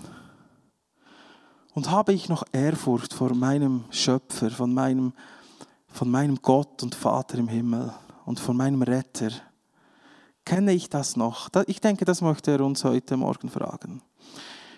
Und 1.75 1.91
habe 1.91 2.13
ich 2.13 2.29
noch 2.29 2.45
Ehrfurcht 2.53 3.13
vor 3.13 3.35
meinem 3.35 3.85
Schöpfer, 3.91 4.51
von 4.51 4.73
meinem, 4.73 5.13
von 5.89 6.11
meinem 6.11 6.41
Gott 6.43 6.83
und 6.83 6.95
Vater 6.95 7.39
im 7.39 7.49
Himmel? 7.49 7.93
und 8.29 8.39
von 8.39 8.59
meinem 8.59 8.83
Retter. 8.83 9.31
Kenne 10.45 10.73
ich 10.73 10.91
das 10.91 11.17
noch? 11.17 11.49
Ich 11.67 11.81
denke, 11.81 12.05
das 12.05 12.21
möchte 12.21 12.51
er 12.51 12.61
uns 12.61 12.85
heute 12.85 13.17
Morgen 13.17 13.49
fragen. 13.49 14.03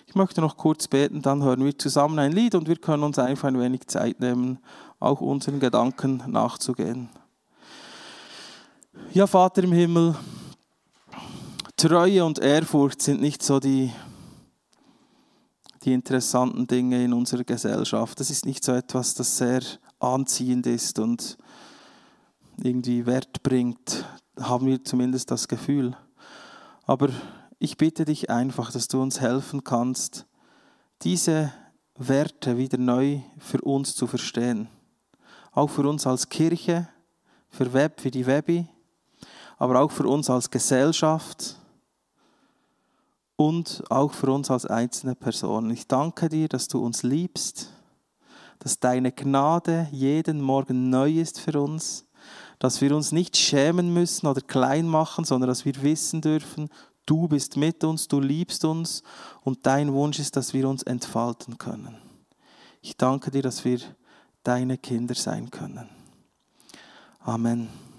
Ich 0.06 0.14
möchte 0.14 0.40
noch 0.40 0.56
kurz 0.56 0.86
beten, 0.86 1.20
dann 1.20 1.42
hören 1.42 1.64
wir 1.64 1.76
zusammen 1.76 2.20
ein 2.20 2.30
Lied 2.30 2.54
und 2.54 2.68
wir 2.68 2.76
können 2.76 3.02
uns 3.02 3.18
einfach 3.18 3.48
ein 3.48 3.58
wenig 3.58 3.88
Zeit 3.88 4.20
nehmen, 4.20 4.60
auch 5.00 5.20
unseren 5.20 5.58
Gedanken 5.58 6.22
nachzugehen. 6.28 7.08
Ja, 9.12 9.26
Vater 9.26 9.64
im 9.64 9.72
Himmel, 9.72 10.14
Treue 11.88 12.26
und 12.26 12.38
Ehrfurcht 12.38 13.00
sind 13.00 13.22
nicht 13.22 13.42
so 13.42 13.58
die, 13.58 13.90
die 15.82 15.94
interessanten 15.94 16.66
Dinge 16.66 17.02
in 17.02 17.14
unserer 17.14 17.42
Gesellschaft. 17.42 18.20
Das 18.20 18.28
ist 18.28 18.44
nicht 18.44 18.62
so 18.62 18.72
etwas, 18.72 19.14
das 19.14 19.38
sehr 19.38 19.62
anziehend 19.98 20.66
ist 20.66 20.98
und 20.98 21.38
irgendwie 22.62 23.06
Wert 23.06 23.42
bringt, 23.42 24.04
haben 24.38 24.66
wir 24.66 24.84
zumindest 24.84 25.30
das 25.30 25.48
Gefühl. 25.48 25.96
Aber 26.84 27.08
ich 27.58 27.78
bitte 27.78 28.04
dich 28.04 28.28
einfach, 28.28 28.70
dass 28.70 28.86
du 28.86 29.00
uns 29.00 29.22
helfen 29.22 29.64
kannst, 29.64 30.26
diese 31.00 31.50
Werte 31.96 32.58
wieder 32.58 32.76
neu 32.76 33.20
für 33.38 33.62
uns 33.62 33.94
zu 33.94 34.06
verstehen. 34.06 34.68
Auch 35.52 35.70
für 35.70 35.88
uns 35.88 36.06
als 36.06 36.28
Kirche, 36.28 36.90
für 37.48 37.72
Web, 37.72 38.02
für 38.02 38.10
die 38.10 38.26
Webi, 38.26 38.68
aber 39.56 39.80
auch 39.80 39.90
für 39.90 40.06
uns 40.06 40.28
als 40.28 40.50
Gesellschaft 40.50 41.56
und 43.40 43.82
auch 43.88 44.12
für 44.12 44.30
uns 44.30 44.50
als 44.50 44.66
einzelne 44.66 45.14
Personen. 45.14 45.70
Ich 45.70 45.86
danke 45.86 46.28
dir, 46.28 46.48
dass 46.48 46.68
du 46.68 46.84
uns 46.84 47.02
liebst, 47.02 47.72
dass 48.58 48.78
deine 48.78 49.12
Gnade 49.12 49.88
jeden 49.90 50.42
Morgen 50.42 50.90
neu 50.90 51.10
ist 51.20 51.40
für 51.40 51.60
uns 51.60 52.04
dass 52.60 52.82
wir 52.82 52.94
uns 52.94 53.10
nicht 53.10 53.36
schämen 53.36 53.92
müssen 53.92 54.26
oder 54.26 54.42
klein 54.42 54.86
machen, 54.86 55.24
sondern 55.24 55.48
dass 55.48 55.64
wir 55.64 55.82
wissen 55.82 56.20
dürfen, 56.20 56.68
du 57.06 57.26
bist 57.26 57.56
mit 57.56 57.82
uns, 57.82 58.06
du 58.06 58.20
liebst 58.20 58.64
uns 58.64 59.02
und 59.42 59.66
dein 59.66 59.92
Wunsch 59.94 60.18
ist, 60.18 60.36
dass 60.36 60.52
wir 60.52 60.68
uns 60.68 60.82
entfalten 60.84 61.56
können. 61.56 61.96
Ich 62.82 62.96
danke 62.96 63.30
dir, 63.30 63.42
dass 63.42 63.64
wir 63.64 63.80
deine 64.44 64.76
Kinder 64.76 65.14
sein 65.14 65.50
können. 65.50 65.88
Amen. 67.20 67.89